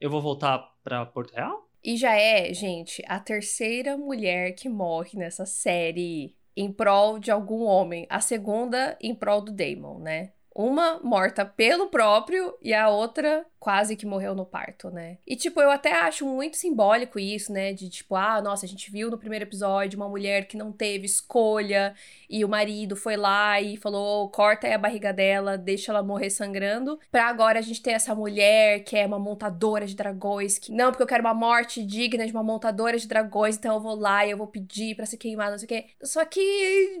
Eu 0.00 0.10
vou 0.10 0.20
voltar 0.20 0.58
pra 0.82 1.04
Porto 1.04 1.32
Real? 1.32 1.68
E 1.82 1.96
já 1.96 2.14
é, 2.14 2.52
gente, 2.52 3.02
a 3.06 3.20
terceira 3.20 3.96
mulher 3.96 4.52
que 4.52 4.68
morre 4.68 5.18
nessa 5.18 5.46
série 5.46 6.36
em 6.56 6.72
prol 6.72 7.18
de 7.18 7.30
algum 7.30 7.62
homem. 7.62 8.06
A 8.08 8.20
segunda 8.20 8.98
em 9.00 9.14
prol 9.14 9.40
do 9.40 9.52
Damon, 9.52 10.00
né? 10.00 10.32
Uma 10.60 10.98
morta 11.04 11.46
pelo 11.46 11.86
próprio 11.86 12.52
e 12.60 12.74
a 12.74 12.88
outra 12.88 13.46
quase 13.60 13.94
que 13.94 14.06
morreu 14.06 14.34
no 14.34 14.44
parto, 14.44 14.90
né? 14.90 15.18
E, 15.24 15.36
tipo, 15.36 15.60
eu 15.60 15.70
até 15.70 15.92
acho 15.92 16.26
muito 16.26 16.56
simbólico 16.56 17.18
isso, 17.18 17.52
né? 17.52 17.72
De 17.72 17.88
tipo, 17.88 18.16
ah, 18.16 18.40
nossa, 18.40 18.66
a 18.66 18.68
gente 18.68 18.90
viu 18.90 19.08
no 19.08 19.18
primeiro 19.18 19.44
episódio 19.44 19.96
uma 19.96 20.08
mulher 20.08 20.46
que 20.46 20.56
não 20.56 20.72
teve 20.72 21.06
escolha 21.06 21.94
e 22.28 22.44
o 22.44 22.48
marido 22.48 22.96
foi 22.96 23.16
lá 23.16 23.60
e 23.60 23.76
falou: 23.76 24.28
corta 24.30 24.66
aí 24.66 24.72
a 24.72 24.78
barriga 24.78 25.12
dela, 25.12 25.56
deixa 25.56 25.92
ela 25.92 26.02
morrer 26.02 26.30
sangrando. 26.30 26.98
Pra 27.08 27.28
agora 27.28 27.60
a 27.60 27.62
gente 27.62 27.80
ter 27.80 27.92
essa 27.92 28.14
mulher 28.14 28.80
que 28.84 28.96
é 28.96 29.06
uma 29.06 29.18
montadora 29.18 29.86
de 29.86 29.94
dragões, 29.94 30.58
que 30.58 30.72
não, 30.72 30.90
porque 30.90 31.04
eu 31.04 31.06
quero 31.06 31.22
uma 31.22 31.34
morte 31.34 31.84
digna 31.84 32.26
de 32.26 32.32
uma 32.32 32.42
montadora 32.42 32.98
de 32.98 33.06
dragões, 33.06 33.56
então 33.56 33.74
eu 33.74 33.80
vou 33.80 33.94
lá 33.94 34.26
e 34.26 34.32
eu 34.32 34.36
vou 34.36 34.48
pedir 34.48 34.96
para 34.96 35.06
ser 35.06 35.18
queimada, 35.18 35.52
não 35.52 35.58
sei 35.58 35.66
o 35.66 35.68
quê. 35.68 35.86
Só 36.02 36.24
que 36.24 37.00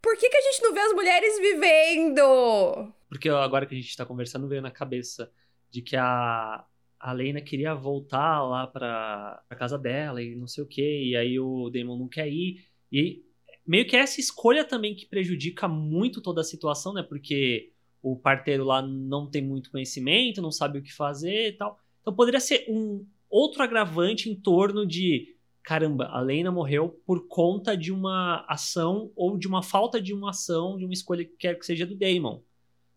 por 0.00 0.16
que, 0.16 0.28
que 0.28 0.36
a 0.36 0.40
gente 0.40 0.62
não 0.62 0.72
vê 0.72 0.80
as 0.80 0.92
mulheres 0.92 1.38
vivendo? 1.38 2.92
Porque 3.08 3.28
agora 3.28 3.66
que 3.66 3.74
a 3.74 3.78
gente 3.78 3.96
tá 3.96 4.04
conversando, 4.04 4.48
veio 4.48 4.62
na 4.62 4.70
cabeça 4.70 5.30
de 5.70 5.82
que 5.82 5.96
a, 5.96 6.64
a 6.98 7.12
Lena 7.12 7.40
queria 7.40 7.74
voltar 7.74 8.42
lá 8.42 8.66
pra, 8.66 9.42
pra 9.48 9.58
casa 9.58 9.78
dela 9.78 10.22
e 10.22 10.34
não 10.34 10.46
sei 10.46 10.64
o 10.64 10.66
que, 10.66 11.10
e 11.10 11.16
aí 11.16 11.38
o 11.38 11.70
Damon 11.70 11.98
não 11.98 12.08
quer 12.08 12.28
ir. 12.28 12.64
E 12.90 13.24
meio 13.66 13.86
que 13.86 13.96
é 13.96 14.00
essa 14.00 14.20
escolha 14.20 14.64
também 14.64 14.94
que 14.94 15.06
prejudica 15.06 15.68
muito 15.68 16.20
toda 16.20 16.40
a 16.40 16.44
situação, 16.44 16.92
né? 16.94 17.02
Porque 17.02 17.72
o 18.02 18.16
parteiro 18.16 18.64
lá 18.64 18.80
não 18.80 19.28
tem 19.28 19.42
muito 19.42 19.70
conhecimento, 19.70 20.42
não 20.42 20.52
sabe 20.52 20.78
o 20.78 20.82
que 20.82 20.92
fazer 20.92 21.48
e 21.48 21.52
tal. 21.52 21.78
Então 22.00 22.14
poderia 22.14 22.40
ser 22.40 22.64
um 22.68 23.04
outro 23.28 23.62
agravante 23.62 24.30
em 24.30 24.34
torno 24.34 24.86
de 24.86 25.35
caramba, 25.66 26.06
a 26.12 26.20
Lena 26.20 26.52
morreu 26.52 26.88
por 27.04 27.26
conta 27.26 27.76
de 27.76 27.90
uma 27.90 28.46
ação 28.48 29.10
ou 29.16 29.36
de 29.36 29.48
uma 29.48 29.64
falta 29.64 30.00
de 30.00 30.14
uma 30.14 30.30
ação, 30.30 30.78
de 30.78 30.84
uma 30.84 30.94
escolha 30.94 31.24
que 31.24 31.36
quer 31.36 31.58
que 31.58 31.66
seja 31.66 31.84
do 31.84 31.96
Damon. 31.96 32.40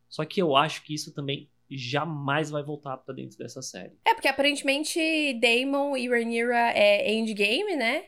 Só 0.08 0.24
que 0.24 0.40
eu 0.40 0.56
acho 0.56 0.84
que 0.84 0.94
isso 0.94 1.12
também 1.12 1.50
jamais 1.68 2.52
vai 2.52 2.62
voltar 2.62 2.98
para 2.98 3.16
dentro 3.16 3.40
dessa 3.40 3.64
série. 3.64 3.94
É, 4.06 4.14
porque 4.14 4.28
aparentemente 4.28 5.00
Damon 5.42 5.98
e 5.98 6.08
Rhaenyra 6.08 6.72
é 6.76 7.12
endgame, 7.12 7.76
né? 7.76 8.06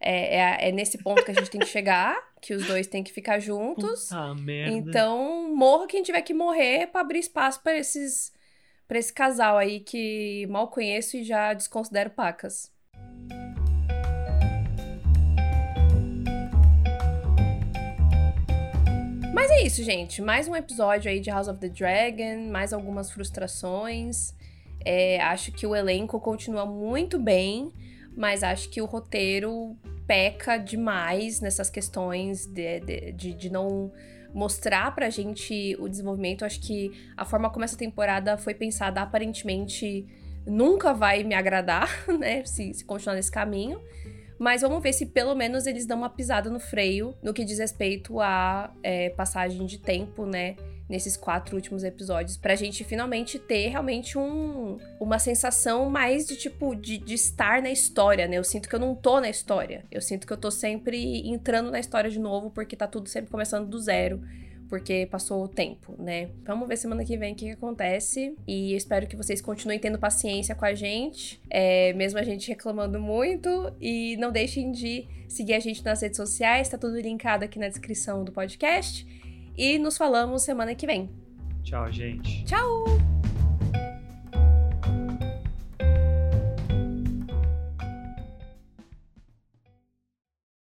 É, 0.00 0.36
é, 0.36 0.68
é, 0.68 0.72
nesse 0.72 0.98
ponto 0.98 1.24
que 1.24 1.30
a 1.30 1.34
gente 1.34 1.50
tem 1.50 1.60
que 1.60 1.66
chegar, 1.66 2.16
que 2.42 2.54
os 2.54 2.66
dois 2.66 2.88
têm 2.88 3.04
que 3.04 3.12
ficar 3.12 3.38
juntos. 3.38 4.10
Ah, 4.10 4.34
merda. 4.34 4.76
Então, 4.76 5.54
morra 5.54 5.86
quem 5.86 6.02
tiver 6.02 6.22
que 6.22 6.34
morrer 6.34 6.88
para 6.88 7.02
abrir 7.02 7.20
espaço 7.20 7.62
para 7.62 7.78
esses 7.78 8.34
para 8.88 8.98
esse 8.98 9.12
casal 9.12 9.56
aí 9.56 9.78
que 9.78 10.44
mal 10.48 10.68
conheço 10.68 11.16
e 11.16 11.22
já 11.22 11.54
desconsidero 11.54 12.10
pacas. 12.10 12.74
Mas 19.36 19.50
é 19.50 19.62
isso, 19.64 19.82
gente. 19.84 20.22
Mais 20.22 20.48
um 20.48 20.56
episódio 20.56 21.10
aí 21.10 21.20
de 21.20 21.28
House 21.28 21.46
of 21.46 21.60
the 21.60 21.68
Dragon, 21.68 22.50
mais 22.50 22.72
algumas 22.72 23.10
frustrações. 23.10 24.32
É, 24.82 25.20
acho 25.20 25.52
que 25.52 25.66
o 25.66 25.76
elenco 25.76 26.18
continua 26.18 26.64
muito 26.64 27.18
bem, 27.18 27.70
mas 28.16 28.42
acho 28.42 28.70
que 28.70 28.80
o 28.80 28.86
roteiro 28.86 29.76
peca 30.06 30.56
demais 30.56 31.42
nessas 31.42 31.68
questões 31.68 32.46
de, 32.46 32.80
de, 32.80 33.12
de, 33.12 33.34
de 33.34 33.50
não 33.50 33.92
mostrar 34.32 34.94
pra 34.94 35.10
gente 35.10 35.76
o 35.78 35.86
desenvolvimento. 35.86 36.42
Acho 36.42 36.58
que 36.58 36.90
a 37.14 37.26
forma 37.26 37.50
como 37.50 37.62
essa 37.62 37.76
temporada 37.76 38.38
foi 38.38 38.54
pensada 38.54 39.02
aparentemente 39.02 40.06
nunca 40.46 40.94
vai 40.94 41.22
me 41.24 41.34
agradar, 41.34 41.90
né? 42.18 42.42
Se, 42.46 42.72
se 42.72 42.82
continuar 42.86 43.16
nesse 43.16 43.30
caminho. 43.30 43.82
Mas 44.38 44.62
vamos 44.62 44.82
ver 44.82 44.92
se 44.92 45.06
pelo 45.06 45.34
menos 45.34 45.66
eles 45.66 45.86
dão 45.86 45.98
uma 45.98 46.10
pisada 46.10 46.50
no 46.50 46.60
freio 46.60 47.14
no 47.22 47.32
que 47.32 47.44
diz 47.44 47.58
respeito 47.58 48.20
à 48.20 48.72
é, 48.82 49.10
passagem 49.10 49.64
de 49.66 49.78
tempo, 49.78 50.26
né? 50.26 50.56
nesses 50.88 51.16
quatro 51.16 51.56
últimos 51.56 51.82
episódios, 51.82 52.36
pra 52.36 52.54
gente 52.54 52.84
finalmente 52.84 53.38
ter 53.38 53.68
realmente 53.68 54.16
um, 54.16 54.78
uma 55.00 55.18
sensação 55.18 55.90
mais 55.90 56.26
de 56.26 56.36
tipo, 56.36 56.74
de, 56.74 56.96
de 56.98 57.14
estar 57.14 57.60
na 57.60 57.70
história, 57.70 58.28
né? 58.28 58.38
Eu 58.38 58.44
sinto 58.44 58.68
que 58.68 58.74
eu 58.74 58.78
não 58.78 58.94
tô 58.94 59.20
na 59.20 59.28
história. 59.28 59.84
Eu 59.90 60.00
sinto 60.00 60.26
que 60.26 60.32
eu 60.32 60.36
tô 60.36 60.50
sempre 60.50 61.28
entrando 61.28 61.70
na 61.70 61.80
história 61.80 62.08
de 62.08 62.20
novo, 62.20 62.50
porque 62.50 62.76
tá 62.76 62.86
tudo 62.86 63.08
sempre 63.08 63.30
começando 63.30 63.68
do 63.68 63.80
zero 63.80 64.20
porque 64.68 65.06
passou 65.06 65.44
o 65.44 65.48
tempo, 65.48 65.94
né? 65.98 66.30
Vamos 66.44 66.68
ver 66.68 66.76
semana 66.76 67.04
que 67.04 67.16
vem 67.16 67.32
o 67.32 67.36
que, 67.36 67.46
que 67.46 67.52
acontece. 67.52 68.34
E 68.46 68.72
eu 68.72 68.76
espero 68.76 69.06
que 69.06 69.16
vocês 69.16 69.40
continuem 69.40 69.78
tendo 69.78 69.98
paciência 69.98 70.54
com 70.54 70.64
a 70.64 70.74
gente, 70.74 71.40
é, 71.50 71.92
mesmo 71.92 72.18
a 72.18 72.22
gente 72.22 72.48
reclamando 72.48 73.00
muito. 73.00 73.72
E 73.80 74.16
não 74.18 74.30
deixem 74.30 74.72
de 74.72 75.06
seguir 75.28 75.54
a 75.54 75.60
gente 75.60 75.84
nas 75.84 76.02
redes 76.02 76.16
sociais, 76.16 76.68
tá 76.68 76.78
tudo 76.78 77.00
linkado 77.00 77.44
aqui 77.44 77.58
na 77.58 77.68
descrição 77.68 78.24
do 78.24 78.32
podcast. 78.32 79.06
E 79.56 79.78
nos 79.78 79.96
falamos 79.96 80.42
semana 80.42 80.74
que 80.74 80.86
vem. 80.86 81.10
Tchau, 81.62 81.90
gente. 81.90 82.44
Tchau! 82.44 83.15